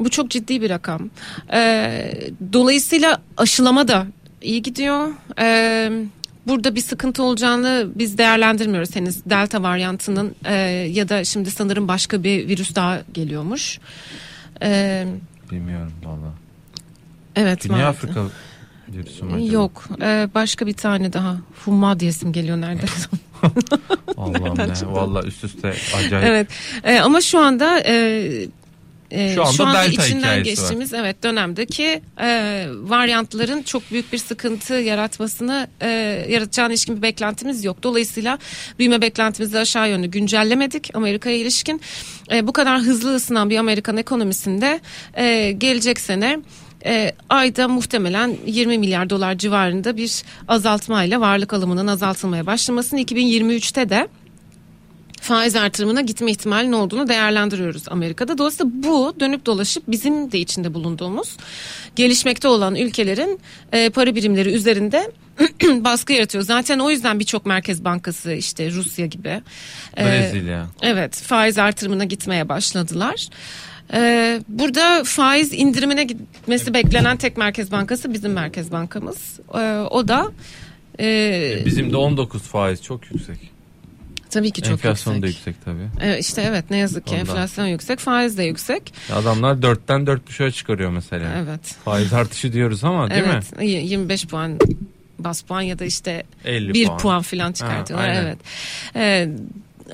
Bu 0.00 0.10
çok 0.10 0.30
ciddi 0.30 0.62
bir 0.62 0.70
rakam. 0.70 1.10
E, 1.52 2.12
dolayısıyla 2.52 3.22
aşılama 3.36 3.88
da 3.88 4.06
iyi 4.42 4.62
gidiyor. 4.62 5.14
E, 5.40 5.90
burada 6.46 6.74
bir 6.74 6.80
sıkıntı 6.80 7.22
olacağını 7.22 7.88
biz 7.94 8.18
değerlendirmiyoruz 8.18 8.96
henüz 8.96 9.24
delta 9.24 9.62
varyantının 9.62 10.34
e, 10.44 10.54
ya 10.92 11.08
da 11.08 11.24
şimdi 11.24 11.50
sanırım 11.50 11.88
başka 11.88 12.22
bir 12.22 12.48
virüs 12.48 12.74
daha 12.74 13.02
geliyormuş. 13.14 13.78
E, 14.62 15.04
Bilmiyorum 15.50 15.92
valla. 16.04 16.32
evet 17.36 17.62
Güney 17.62 17.76
vardı. 17.76 17.88
Afrika 17.88 18.20
virüsü 18.88 19.24
mü 19.24 19.34
acaba? 19.34 19.52
Yok 19.52 19.84
e, 20.02 20.28
başka 20.34 20.66
bir 20.66 20.72
tane 20.72 21.12
daha 21.12 21.36
Humma 21.64 22.00
diyesim 22.00 22.32
geliyor 22.32 22.60
neredeyse. 22.60 23.08
Allah'ım 24.16 24.58
ne. 24.58 24.92
Valla 24.92 25.22
üst 25.22 25.44
üste 25.44 25.74
acayip. 25.96 26.26
evet 26.26 26.48
e, 26.84 27.00
ama 27.00 27.20
şu 27.20 27.38
anda 27.38 27.80
e, 27.86 28.28
e, 29.10 29.34
Şu 29.34 29.44
anda 29.44 29.66
anda 29.66 29.82
delta 29.82 30.06
içinden 30.06 30.42
geçtiğimiz 30.42 30.94
evet 30.94 31.22
dönemdeki 31.22 32.02
e, 32.20 32.66
varyantların 32.82 33.62
çok 33.62 33.90
büyük 33.90 34.12
bir 34.12 34.18
sıkıntı 34.18 34.74
yaratmasını 34.74 35.68
e, 35.80 35.88
yaratacağına 36.28 36.72
ilişkin 36.72 36.96
bir 36.96 37.02
beklentimiz 37.02 37.64
yok. 37.64 37.82
Dolayısıyla 37.82 38.38
büyüme 38.78 39.00
beklentimizi 39.00 39.58
aşağı 39.58 39.88
yönlü 39.88 40.06
güncellemedik 40.06 40.90
Amerika'ya 40.94 41.36
ilişkin. 41.36 41.80
E, 42.32 42.46
bu 42.46 42.52
kadar 42.52 42.80
hızlı 42.80 43.14
ısınan 43.14 43.50
bir 43.50 43.58
Amerikan 43.58 43.96
ekonomisinde 43.96 44.80
e, 45.14 45.52
gelecek 45.52 46.00
sene 46.00 46.38
e, 46.84 47.12
ayda 47.28 47.68
muhtemelen 47.68 48.36
20 48.46 48.78
milyar 48.78 49.10
dolar 49.10 49.38
civarında 49.38 49.96
bir 49.96 50.22
azaltmayla 50.48 51.20
varlık 51.20 51.52
alımının 51.52 51.86
azaltılmaya 51.86 52.46
başlamasını 52.46 53.00
2023'te 53.00 53.88
de 53.88 54.08
faiz 55.20 55.56
artırımına 55.56 56.00
gitme 56.00 56.30
ihtimalinin 56.30 56.72
olduğunu 56.72 57.08
değerlendiriyoruz 57.08 57.88
Amerika'da. 57.88 58.38
Dolayısıyla 58.38 58.72
bu 58.74 59.14
dönüp 59.20 59.46
dolaşıp 59.46 59.82
bizim 59.88 60.32
de 60.32 60.38
içinde 60.38 60.74
bulunduğumuz 60.74 61.36
gelişmekte 61.96 62.48
olan 62.48 62.74
ülkelerin 62.74 63.40
e, 63.72 63.90
para 63.90 64.14
birimleri 64.14 64.52
üzerinde 64.52 65.10
baskı 65.64 66.12
yaratıyor. 66.12 66.44
Zaten 66.44 66.78
o 66.78 66.90
yüzden 66.90 67.20
birçok 67.20 67.46
merkez 67.46 67.84
bankası 67.84 68.32
işte 68.32 68.70
Rusya 68.70 69.06
gibi 69.06 69.42
e, 69.98 70.04
Brezilya. 70.04 70.66
Evet 70.82 71.14
faiz 71.16 71.58
artırımına 71.58 72.04
gitmeye 72.04 72.48
başladılar. 72.48 73.28
Ee, 73.92 74.40
burada 74.48 75.04
faiz 75.04 75.52
indirimine 75.52 76.04
gitmesi 76.04 76.74
beklenen 76.74 77.16
tek 77.16 77.36
merkez 77.36 77.72
bankası 77.72 78.14
bizim 78.14 78.32
merkez 78.32 78.72
bankamız. 78.72 79.40
Ee, 79.54 79.58
o 79.90 80.08
da 80.08 80.32
e, 81.00 81.62
Bizim 81.64 81.92
de 81.92 81.96
19 81.96 82.42
faiz 82.42 82.82
çok 82.82 83.10
yüksek. 83.12 83.55
Tabii 84.30 84.50
ki 84.50 84.62
çok 84.62 84.72
Enflasyon 84.72 85.14
yüksek. 85.14 85.22
da 85.22 85.26
yüksek 85.50 85.64
tabii. 85.64 85.88
Evet, 86.00 86.20
işte 86.24 86.42
evet 86.42 86.64
ne 86.70 86.76
yazık 86.76 87.06
ki 87.06 87.10
Ondan. 87.14 87.20
enflasyon 87.20 87.66
yüksek, 87.66 87.98
faiz 87.98 88.38
de 88.38 88.42
yüksek. 88.44 88.94
Adamlar 89.12 89.54
4'ten 89.54 90.00
4.5'a 90.00 90.50
çıkarıyor 90.50 90.90
mesela. 90.90 91.32
Evet. 91.36 91.60
Faiz 91.84 92.12
artışı 92.12 92.52
diyoruz 92.52 92.84
ama 92.84 93.10
değil 93.10 93.22
mi? 93.22 93.28
evet. 93.32 93.52
y- 93.62 93.82
25 93.86 94.26
puan 94.26 94.58
bas 95.18 95.42
puan 95.42 95.60
ya 95.60 95.78
da 95.78 95.84
işte 95.84 96.22
50 96.44 96.74
1 96.74 96.86
puan. 96.86 96.98
puan, 96.98 97.22
falan 97.22 97.52
çıkartıyorlar. 97.52 98.08
Ha, 98.10 98.14
aynen. 98.16 98.24
evet. 98.26 98.38
Ee, 98.96 99.28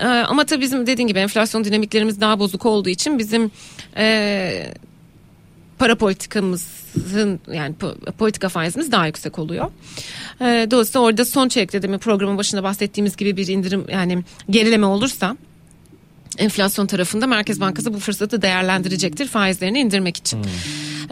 e, 0.00 0.06
ama 0.06 0.44
tabii 0.46 0.60
bizim 0.60 0.86
dediğin 0.86 1.08
gibi 1.08 1.18
enflasyon 1.18 1.64
dinamiklerimiz 1.64 2.20
daha 2.20 2.38
bozuk 2.38 2.66
olduğu 2.66 2.88
için 2.88 3.18
bizim 3.18 3.50
e, 3.96 4.74
para 5.82 5.94
politikamızın 5.94 7.40
yani 7.52 7.74
po- 7.80 8.12
politika 8.12 8.48
faizimiz 8.48 8.92
daha 8.92 9.06
yüksek 9.06 9.38
oluyor. 9.38 9.70
E, 10.40 10.66
dolayısıyla 10.70 11.00
orada 11.06 11.24
son 11.24 11.48
çeyrekte 11.48 11.82
demin 11.82 11.98
programın 11.98 12.38
başında 12.38 12.62
bahsettiğimiz 12.62 13.16
gibi 13.16 13.36
bir 13.36 13.46
indirim 13.46 13.84
yani 13.88 14.24
gerileme 14.50 14.86
olursa 14.86 15.36
enflasyon 16.38 16.86
tarafında 16.86 17.26
Merkez 17.26 17.60
Bankası 17.60 17.94
bu 17.94 17.98
fırsatı 17.98 18.42
değerlendirecektir 18.42 19.28
faizlerini 19.28 19.80
indirmek 19.80 20.16
için. 20.16 20.44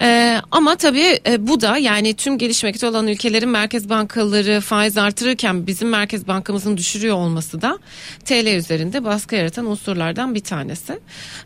Ee, 0.02 0.40
ama 0.50 0.76
tabii 0.76 1.20
e, 1.26 1.46
bu 1.46 1.60
da 1.60 1.76
yani 1.76 2.14
tüm 2.14 2.38
gelişmekte 2.38 2.86
olan 2.86 3.08
ülkelerin 3.08 3.48
merkez 3.48 3.88
bankaları 3.88 4.60
faiz 4.60 4.98
artırırken 4.98 5.66
bizim 5.66 5.88
merkez 5.88 6.28
bankamızın 6.28 6.76
düşürüyor 6.76 7.16
olması 7.16 7.62
da 7.62 7.78
TL 8.24 8.46
üzerinde 8.56 9.04
baskı 9.04 9.34
yaratan 9.34 9.66
unsurlardan 9.66 10.34
bir 10.34 10.40
tanesi. 10.40 11.00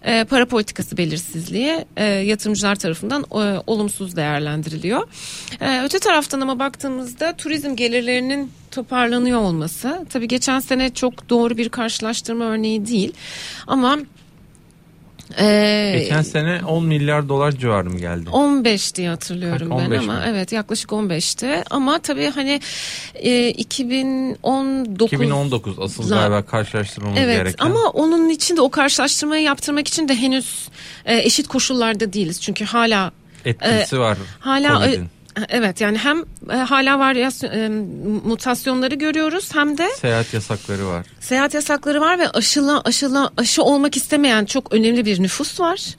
Ee, 0.04 0.24
para 0.30 0.46
politikası 0.46 0.96
belirsizliği 0.96 1.84
e, 1.96 2.04
yatırımcılar 2.04 2.76
tarafından 2.76 3.22
e, 3.22 3.62
olumsuz 3.66 4.16
değerlendiriliyor. 4.16 5.08
Ee, 5.60 5.82
öte 5.84 5.98
taraftan 5.98 6.40
ama 6.40 6.58
baktığımızda 6.58 7.36
turizm 7.36 7.76
gelirlerinin 7.76 8.50
toparlanıyor 8.74 9.38
olması 9.40 10.06
tabii 10.12 10.28
geçen 10.28 10.60
sene 10.60 10.94
çok 10.94 11.30
doğru 11.30 11.56
bir 11.56 11.68
karşılaştırma 11.68 12.44
örneği 12.44 12.86
değil 12.86 13.12
ama 13.66 13.98
e, 15.38 15.96
Geçen 15.98 16.22
sene 16.22 16.60
10 16.64 16.86
milyar 16.86 17.28
dolar 17.28 17.52
civarı 17.52 17.90
mı 17.90 17.98
geldi? 17.98 18.30
15 18.30 18.94
diye 18.94 19.08
hatırlıyorum 19.08 19.70
Ha, 19.70 19.78
ben 19.78 19.84
15 19.84 19.98
ama 19.98 20.12
mi? 20.14 20.20
evet 20.26 20.52
yaklaşık 20.52 20.90
15'ti 20.90 21.62
ama 21.70 21.98
tabii 21.98 22.30
hani 22.34 22.60
e, 23.14 23.48
2019 23.48 25.06
2019 25.12 25.78
asıl 25.78 26.10
La- 26.10 26.16
galiba 26.16 26.42
karşılaştırmamız 26.42 27.18
Evet 27.18 27.36
gereken. 27.36 27.64
ama 27.66 27.80
onun 27.90 28.28
için 28.28 28.56
de 28.56 28.60
o 28.60 28.70
karşılaştırmayı 28.70 29.42
yaptırmak 29.42 29.88
için 29.88 30.08
de 30.08 30.14
henüz 30.14 30.68
e, 31.04 31.18
eşit 31.18 31.48
koşullarda 31.48 32.12
değiliz. 32.12 32.40
Çünkü 32.40 32.64
hala 32.64 33.12
etkisi 33.44 33.98
var 34.00 34.18
hala 34.40 34.86
e. 34.86 35.00
evet 35.48 35.80
yani 35.80 35.98
hem 35.98 36.24
e, 36.50 36.56
hala 36.56 36.98
varyasyon 36.98 37.50
e, 37.50 37.68
mutasyonları 38.24 38.94
görüyoruz 38.94 39.54
hem 39.54 39.78
de 39.78 39.88
Seyahat 40.00 40.34
yasakları 40.34 40.86
var. 40.86 41.06
Seyahat 41.20 41.54
yasakları 41.54 42.00
var 42.00 42.18
ve 42.18 42.28
aşıla 42.28 42.80
aşıla 42.80 43.30
aşı 43.36 43.62
olmak 43.62 43.96
istemeyen 43.96 44.44
çok 44.44 44.72
önemli 44.74 45.04
bir 45.04 45.22
nüfus 45.22 45.60
var. 45.60 45.96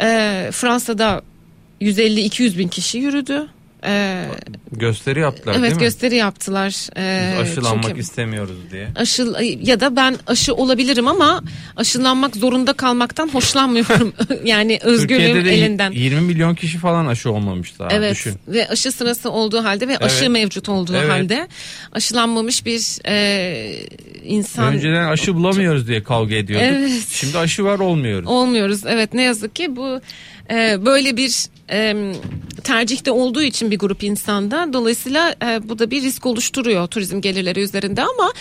Ee, 0.00 0.50
Fransa'da 0.52 1.22
150-200 1.80 2.58
bin 2.58 2.68
kişi 2.68 2.98
yürüdü. 2.98 3.48
Ee, 3.84 4.24
Gösteri 4.72 5.20
yaptılar 5.20 5.54
değil 5.54 5.64
evet 5.66 5.76
mi? 5.76 5.80
gösteri 5.80 6.16
yaptılar. 6.16 6.88
Ee, 6.96 7.32
Biz 7.32 7.50
aşılanmak 7.50 7.84
çünkü 7.84 8.00
istemiyoruz 8.00 8.56
diye. 8.72 8.88
aşı 8.96 9.26
ya 9.62 9.80
da 9.80 9.96
ben 9.96 10.16
aşı 10.26 10.54
olabilirim 10.54 11.08
ama 11.08 11.42
aşılanmak 11.76 12.36
zorunda 12.36 12.72
kalmaktan 12.72 13.28
hoşlanmıyorum. 13.28 14.12
yani 14.44 14.78
özgürlüğüm 14.82 15.46
elinden. 15.48 15.90
20 15.92 16.20
milyon 16.20 16.54
kişi 16.54 16.78
falan 16.78 17.06
aşı 17.06 17.30
olmamış 17.32 17.78
daha. 17.78 17.88
Evet 17.92 18.12
Düşün. 18.12 18.34
ve 18.48 18.68
aşı 18.68 18.92
sırası 18.92 19.30
olduğu 19.30 19.64
halde 19.64 19.88
ve 19.88 19.98
aşı 19.98 20.16
Evet. 20.24 20.30
mevcut 20.30 20.68
olduğu 20.68 20.96
Evet. 20.96 21.10
halde 21.10 21.48
aşılanmamış 21.92 22.66
bir 22.66 22.98
e, 23.08 23.86
insan 24.24 24.74
Önceden 24.74 25.08
aşı 25.08 25.34
bulamıyoruz 25.34 25.88
diye 25.88 26.02
kavga 26.02 26.34
ediyorduk. 26.34 26.68
Evet. 26.70 26.92
Şimdi 27.10 27.38
aşı 27.38 27.64
var 27.64 27.78
olmuyoruz. 27.78 28.28
olmuyoruz. 28.28 28.80
Evet 28.86 29.14
ne 29.14 29.22
yazık 29.22 29.56
ki 29.56 29.76
bu 29.76 30.00
e, 30.50 30.76
böyle 30.86 31.16
bir 31.16 31.46
e, 31.70 32.12
tercihte 32.64 33.10
olduğu 33.10 33.42
için 33.42 33.70
bir 33.70 33.78
grup 33.78 34.02
insanda 34.04 34.72
dolayısıyla 34.72 35.34
e, 35.42 35.68
bu 35.68 35.78
da 35.78 35.90
bir 35.90 36.02
risk 36.02 36.26
oluşturuyor 36.26 36.86
turizm 36.86 37.20
gelirleri 37.20 37.60
üzerinde 37.60 38.02
ama 38.02 38.32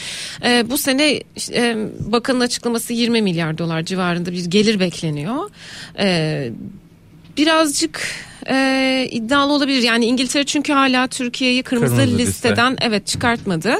e, 0.46 0.70
bu 0.70 0.78
sene 0.78 1.24
e, 1.52 1.76
bakanın 2.00 2.40
açıklaması 2.40 2.94
20 2.94 3.22
milyar 3.22 3.58
dolar 3.58 3.84
civarında 3.84 4.32
bir 4.32 4.46
gelir 4.46 4.80
bekleniyor. 4.80 5.50
E, 6.00 6.50
birazcık 7.38 8.02
e, 8.50 9.08
iddialı 9.12 9.54
olabilir. 9.54 9.82
Yani 9.82 10.06
İngiltere 10.06 10.44
çünkü 10.44 10.74
hala 10.74 11.08
Türkiye'yi 11.08 11.64
kırmızı, 11.64 11.96
Kırmızı 11.96 12.18
liste. 12.18 12.32
listeden 12.32 12.78
evet 12.82 13.08
çıkartmadı. 13.08 13.76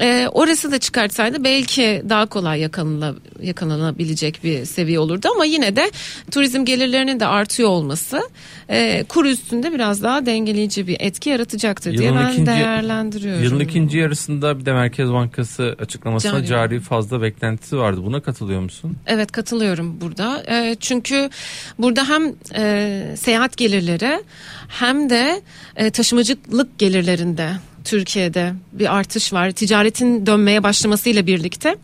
E, 0.00 0.28
orası 0.32 0.72
da 0.72 0.78
çıkartsaydı 0.78 1.44
belki 1.44 2.02
daha 2.08 2.26
kolay 2.26 2.60
yakalanla, 2.60 3.14
yakalanabilecek 3.42 4.44
bir 4.44 4.64
seviye 4.64 4.98
olurdu 4.98 5.28
ama 5.34 5.44
yine 5.44 5.76
de 5.76 5.90
turizm 6.30 6.64
gelirlerinin 6.64 7.20
de 7.20 7.26
artıyor 7.26 7.68
olması 7.68 8.22
e, 8.68 9.04
kur 9.08 9.24
üstünde 9.24 9.72
biraz 9.74 10.02
daha 10.02 10.26
dengeleyici 10.26 10.86
bir 10.86 10.96
etki 11.00 11.30
yaratacaktır 11.30 11.98
diye 11.98 12.08
Yılın 12.08 12.20
ben 12.24 12.32
ikinci- 12.32 12.46
değerlendiriyorum. 12.46 13.44
Yılın 13.44 13.60
ikinci 13.60 13.98
yarısında 13.98 14.58
bir 14.58 14.66
de 14.66 14.72
Merkez 14.72 15.12
Bankası 15.12 15.76
açıklamasına 15.78 16.32
Cari. 16.32 16.46
cari, 16.46 16.80
fazla 16.80 17.22
beklentisi 17.22 17.76
vardı. 17.78 18.00
Buna 18.04 18.20
katılıyor 18.20 18.60
musun? 18.60 18.96
Evet 19.06 19.32
katılıyorum 19.32 20.00
burada. 20.00 20.42
E, 20.48 20.76
çünkü 20.80 21.30
burada 21.78 22.08
hem 22.08 22.32
e, 22.56 23.16
seyahat 23.16 23.56
gelirleri 23.56 24.22
hem 24.68 25.10
de 25.10 25.42
e, 25.76 25.90
taşımacılık 25.90 26.78
gelirlerinde 26.78 27.50
Türkiye'de 27.84 28.52
bir 28.72 28.96
artış 28.96 29.32
var. 29.32 29.50
Ticaretin 29.50 30.26
dönmeye 30.26 30.62
başlamasıyla 30.62 31.26
birlikte. 31.26 31.76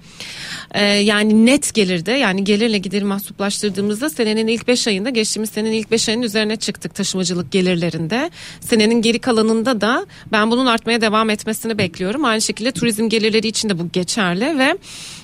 E, 0.74 0.84
yani 0.84 1.46
net 1.46 1.74
gelirde 1.74 2.12
yani 2.12 2.44
gelirle 2.44 2.78
gideri 2.78 3.04
mahsuplaştırdığımızda 3.04 4.10
senenin 4.10 4.46
ilk 4.46 4.68
5 4.68 4.88
ayında 4.88 5.10
geçtiğimiz 5.10 5.50
senenin 5.50 5.72
ilk 5.72 5.90
5 5.90 6.08
ayının 6.08 6.22
üzerine 6.22 6.56
çıktık 6.56 6.94
taşımacılık 6.94 7.52
gelirlerinde. 7.52 8.30
Senenin 8.60 9.02
geri 9.02 9.18
kalanında 9.18 9.80
da 9.80 10.06
ben 10.32 10.50
bunun 10.50 10.66
artmaya 10.66 11.00
devam 11.00 11.30
etmesini 11.30 11.78
bekliyorum. 11.78 12.24
Aynı 12.24 12.40
şekilde 12.40 12.72
turizm 12.72 13.08
gelirleri 13.08 13.48
için 13.48 13.68
de 13.68 13.78
bu 13.78 13.88
geçerli 13.92 14.58
ve 14.58 14.76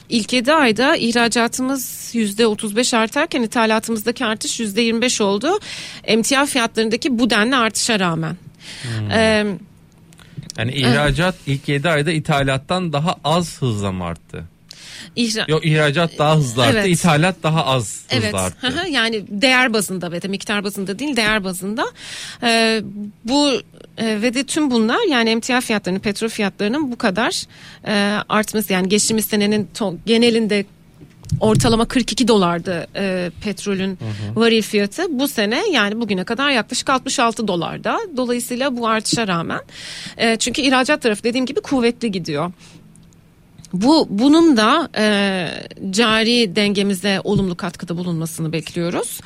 İlk 0.08 0.32
7 0.32 0.52
ayda 0.52 0.96
ihracatımız 0.96 2.10
%35 2.14 2.96
artarken 2.96 3.42
ithalatımızdaki 3.42 4.24
artış 4.24 4.60
%25 4.60 5.22
oldu. 5.22 5.60
Emtia 6.04 6.46
fiyatlarındaki 6.46 7.18
bu 7.18 7.30
denli 7.30 7.56
artışa 7.56 8.00
rağmen. 8.00 8.36
Ee, 9.12 9.46
Yani 10.58 10.72
ihracat 10.72 11.34
ilk 11.46 11.68
7 11.68 11.88
ayda 11.88 12.10
ithalattan 12.12 12.92
daha 12.92 13.16
az 13.24 13.62
hızla 13.62 13.92
mı 13.92 14.04
arttı? 14.04 14.44
ihra- 15.16 15.50
Yok 15.50 15.66
ihracat 15.66 16.18
daha 16.18 16.36
hızlı 16.36 16.62
arttı, 16.62 16.78
Evet. 16.78 16.86
ithalat 16.88 17.36
daha 17.42 17.66
az 17.66 18.02
hızlı 18.08 18.24
Evet, 18.24 18.34
arttı. 18.34 18.66
hı 18.66 18.80
hı, 18.80 18.88
yani 18.88 19.24
değer 19.28 19.72
bazında 19.72 20.12
ve 20.12 20.22
de 20.22 20.28
miktar 20.28 20.64
bazında 20.64 20.98
değil 20.98 21.16
değer 21.16 21.44
bazında. 21.44 21.84
Ee, 22.42 22.82
bu 23.24 23.52
e, 23.98 24.22
ve 24.22 24.34
de 24.34 24.44
tüm 24.44 24.70
bunlar 24.70 25.08
yani 25.10 25.30
emtia 25.30 25.60
fiyatlarının, 25.60 26.00
petrol 26.00 26.28
fiyatlarının 26.28 26.92
bu 26.92 26.98
kadar 26.98 27.42
e, 27.86 28.18
artması 28.28 28.72
yani 28.72 28.88
geçtiğimiz 28.88 29.24
senenin 29.24 29.68
to- 29.78 29.96
genelinde 30.06 30.64
ortalama 31.40 31.84
42 31.84 32.28
dolardı 32.28 32.86
e, 32.96 33.30
petrolün 33.44 33.98
varil 34.34 34.62
fiyatı. 34.62 35.02
Bu 35.18 35.28
sene 35.28 35.62
yani 35.72 36.00
bugüne 36.00 36.24
kadar 36.24 36.50
yaklaşık 36.50 36.90
66 36.90 37.48
dolarda. 37.48 37.98
Dolayısıyla 38.16 38.76
bu 38.76 38.88
artışa 38.88 39.28
rağmen 39.28 39.60
e, 40.16 40.36
çünkü 40.36 40.62
ihracat 40.62 41.02
tarafı 41.02 41.24
dediğim 41.24 41.46
gibi 41.46 41.60
kuvvetli 41.60 42.12
gidiyor. 42.12 42.52
Bu 43.72 44.06
bunun 44.10 44.56
da 44.56 44.88
e, 44.98 45.48
cari 45.90 46.56
dengemize 46.56 47.20
olumlu 47.24 47.56
katkıda 47.56 47.96
bulunmasını 47.96 48.52
bekliyoruz. 48.52 49.20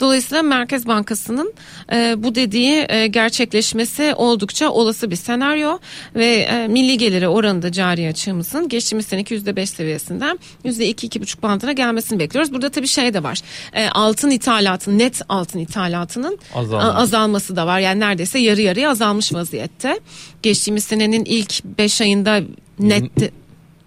Dolayısıyla 0.00 0.42
Merkez 0.42 0.86
Bankası'nın 0.86 1.54
e, 1.92 2.14
bu 2.18 2.34
dediği 2.34 2.86
e, 2.88 3.06
gerçekleşmesi 3.06 4.14
oldukça 4.16 4.70
olası 4.70 5.10
bir 5.10 5.16
senaryo 5.16 5.78
ve 6.14 6.26
e, 6.36 6.68
milli 6.68 6.98
geliri 6.98 7.28
oranında 7.28 7.72
cari 7.72 8.08
açığımızın 8.08 8.68
geçtiğimiz 8.68 9.06
seneki 9.06 9.34
%5 9.34 9.66
seviyesinden 9.66 10.38
%2-2,5 10.64 11.42
bandına 11.42 11.72
gelmesini 11.72 12.18
bekliyoruz. 12.18 12.52
Burada 12.52 12.70
tabii 12.70 12.86
şey 12.88 13.14
de 13.14 13.22
var. 13.22 13.40
E, 13.72 13.88
altın 13.88 14.30
ithalatının 14.30 14.98
net 14.98 15.20
altın 15.28 15.58
ithalatının 15.58 16.38
Azalması. 16.54 16.86
a- 16.88 16.94
azalması 17.02 17.56
da 17.56 17.66
var. 17.66 17.78
Yani 17.80 18.00
neredeyse 18.00 18.38
yarı 18.38 18.60
yarıya 18.60 18.90
azalmış 18.90 19.32
vaziyette. 19.34 20.00
Geçtiğimiz 20.42 20.84
senenin 20.84 21.24
ilk 21.24 21.64
5 21.64 22.00
ayında 22.00 22.40
net 22.78 23.04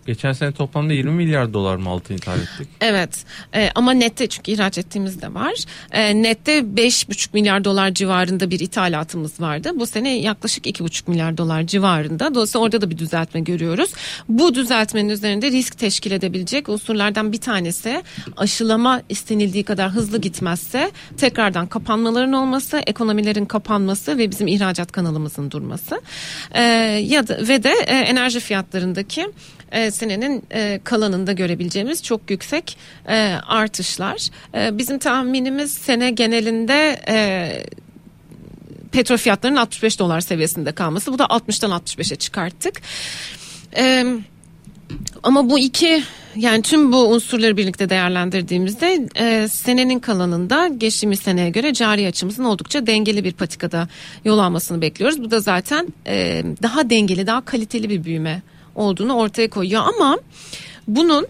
Geçen 0.10 0.34
sene 0.34 0.52
toplamda 0.52 0.94
20 0.94 1.12
milyar 1.12 1.54
dolar 1.54 1.76
mı 1.76 1.90
altın 1.90 2.14
ithal 2.14 2.40
ettik? 2.40 2.68
Evet 2.82 3.26
Ee, 3.54 3.70
ama 3.76 3.92
nette 3.92 4.28
çünkü 4.28 4.52
ihraç 4.52 4.78
ettiğimiz 4.78 5.22
de 5.22 5.34
var. 5.34 5.54
Ee, 5.92 6.24
nette 6.24 6.60
5,5 6.60 7.30
milyar 7.34 7.64
dolar 7.64 7.94
civarında 7.94 8.52
bir 8.52 8.60
ithalatımız 8.60 9.42
vardı. 9.42 9.72
Bu 9.76 9.86
sene 9.86 10.20
yaklaşık 10.20 10.66
2,5 10.66 11.10
milyar 11.10 11.38
dolar 11.38 11.64
civarında. 11.64 12.36
Dolayısıyla 12.36 12.66
orada 12.66 12.82
da 12.82 12.90
bir 12.90 12.98
düzeltme 12.98 13.42
görüyoruz. 13.42 13.92
Bu 14.30 14.56
düzeltmenin 14.56 15.10
üzerinde 15.10 15.52
risk 15.52 15.78
teşkil 15.78 16.12
edebilecek 16.12 16.70
unsurlardan 16.70 17.32
bir 17.32 17.42
tanesi 17.42 18.04
aşılama 18.38 19.02
istenildiği 19.10 19.64
kadar 19.64 19.92
hızlı 19.92 20.22
gitmezse 20.22 20.92
tekrardan 21.18 21.68
kapanmaların 21.68 22.34
olması, 22.34 22.82
ekonomilerin 22.88 23.46
kapanması 23.46 24.18
ve 24.18 24.32
bizim 24.32 24.48
ihracat 24.48 24.92
kanalımızın 24.92 25.52
durması. 25.52 26.02
Ee, 26.52 26.62
ya 27.06 27.28
da 27.28 27.48
ve 27.48 27.64
de 27.64 27.74
e, 27.88 27.96
enerji 27.96 28.40
fiyatlarındaki 28.40 29.28
e, 29.72 29.92
senenin 29.92 30.44
e, 30.52 30.80
kalanında 30.84 31.34
görebileceğimiz 31.34 32.04
çok 32.04 32.32
yüksek 32.32 32.78
e, 33.08 33.16
artışlar. 33.48 34.30
E, 34.56 34.78
bizim 34.78 35.00
tahminimiz 35.00 35.74
sene 35.74 36.12
genelinde 36.12 37.02
e, 37.08 37.50
petrol 38.92 39.18
fiyatlarının 39.18 39.58
65 39.58 40.00
dolar 40.00 40.22
seviyesinde 40.22 40.72
kalması. 40.72 41.14
Bu 41.14 41.20
da 41.20 41.24
60'tan 41.24 41.82
65'e 41.82 42.16
çıkarttık. 42.16 42.82
E, 43.78 44.06
ama 45.24 45.50
bu 45.50 45.60
iki 45.60 46.04
yani 46.36 46.62
tüm 46.62 46.92
bu 46.92 47.08
unsurları 47.08 47.58
birlikte 47.58 47.90
değerlendirdiğimizde 47.90 49.08
e, 49.16 49.48
senenin 49.48 50.00
kalanında 50.00 50.68
geçtiğimiz 50.68 51.20
seneye 51.20 51.50
göre 51.50 51.74
cari 51.74 52.08
açımızın 52.08 52.44
oldukça 52.44 52.88
dengeli 52.88 53.24
bir 53.24 53.34
patikada 53.34 53.88
yol 54.26 54.40
almasını 54.40 54.82
bekliyoruz. 54.82 55.24
Bu 55.24 55.32
da 55.32 55.40
zaten 55.40 55.88
e, 56.08 56.44
daha 56.64 56.90
dengeli, 56.90 57.28
daha 57.28 57.46
kaliteli 57.46 57.90
bir 57.90 58.04
büyüme 58.04 58.42
olduğunu 58.80 59.14
ortaya 59.14 59.50
koyuyor 59.50 59.84
ama 59.96 60.18
bunun 60.88 61.28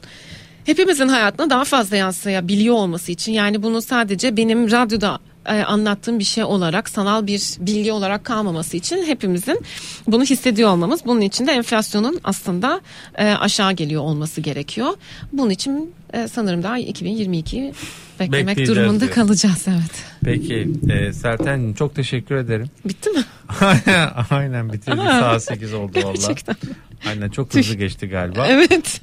hepimizin 0.65 1.07
hayatına 1.07 1.49
daha 1.49 1.63
fazla 1.63 1.95
yansıyabiliyor 1.95 2.75
olması 2.75 3.11
için 3.11 3.31
yani 3.31 3.63
bunu 3.63 3.81
sadece 3.81 4.37
benim 4.37 4.71
radyoda 4.71 5.19
e, 5.45 5.63
anlattığım 5.63 6.19
bir 6.19 6.23
şey 6.23 6.43
olarak 6.43 6.89
sanal 6.89 7.27
bir 7.27 7.55
bilgi 7.59 7.91
olarak 7.91 8.23
kalmaması 8.23 8.77
için 8.77 9.03
hepimizin 9.05 9.59
bunu 10.07 10.23
hissediyor 10.23 10.69
olmamız 10.69 11.05
bunun 11.05 11.21
için 11.21 11.47
de 11.47 11.51
enflasyonun 11.51 12.19
aslında 12.23 12.81
e, 13.17 13.25
aşağı 13.25 13.73
geliyor 13.73 14.01
olması 14.01 14.41
gerekiyor. 14.41 14.93
Bunun 15.33 15.49
için 15.49 15.93
e, 16.13 16.27
sanırım 16.27 16.63
daha 16.63 16.77
2022 16.77 17.73
beklemek 18.19 18.57
durumunda 18.67 19.11
kalacağız 19.11 19.65
evet. 19.67 20.08
Peki 20.23 20.69
e, 20.89 21.13
Serten 21.13 21.73
çok 21.73 21.95
teşekkür 21.95 22.35
ederim. 22.35 22.67
Bitti 22.85 23.09
mi? 23.09 23.23
Aynen 24.29 24.73
bitirdik 24.73 24.99
Aa, 24.99 25.19
saat 25.19 25.43
8 25.43 25.73
oldu 25.73 25.99
valla. 26.03 26.11
Gerçekten. 26.13 26.55
Aynen 27.07 27.29
çok 27.29 27.53
hızlı 27.55 27.75
geçti 27.75 28.09
galiba. 28.09 28.47
Evet. 28.47 29.01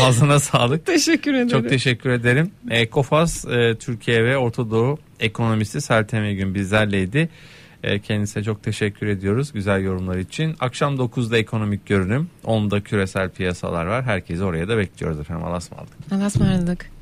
Ağzına 0.00 0.40
sağlık. 0.40 0.86
teşekkür 0.86 1.34
ederim. 1.34 1.48
Çok 1.48 1.68
teşekkür 1.68 2.10
ederim. 2.10 2.50
E, 2.70 2.90
Kofas 2.90 3.44
e, 3.44 3.74
Türkiye 3.80 4.24
ve 4.24 4.36
Orta 4.36 4.70
Doğu 4.70 4.98
ekonomisti 5.20 5.80
Sertem 5.80 6.36
Gün 6.36 6.54
bizlerleydi. 6.54 7.28
E, 7.82 7.98
kendisine 7.98 8.42
çok 8.44 8.62
teşekkür 8.62 9.06
ediyoruz 9.06 9.52
güzel 9.52 9.82
yorumlar 9.82 10.16
için. 10.18 10.56
Akşam 10.60 10.94
9'da 10.96 11.38
ekonomik 11.38 11.86
görünüm. 11.86 12.28
10'da 12.44 12.80
küresel 12.80 13.30
piyasalar 13.30 13.86
var. 13.86 14.04
Herkesi 14.04 14.44
oraya 14.44 14.68
da 14.68 14.78
bekliyoruz 14.78 15.20
efendim. 15.20 15.44
Allah'a 15.44 15.56
ısmarladık. 16.26 16.93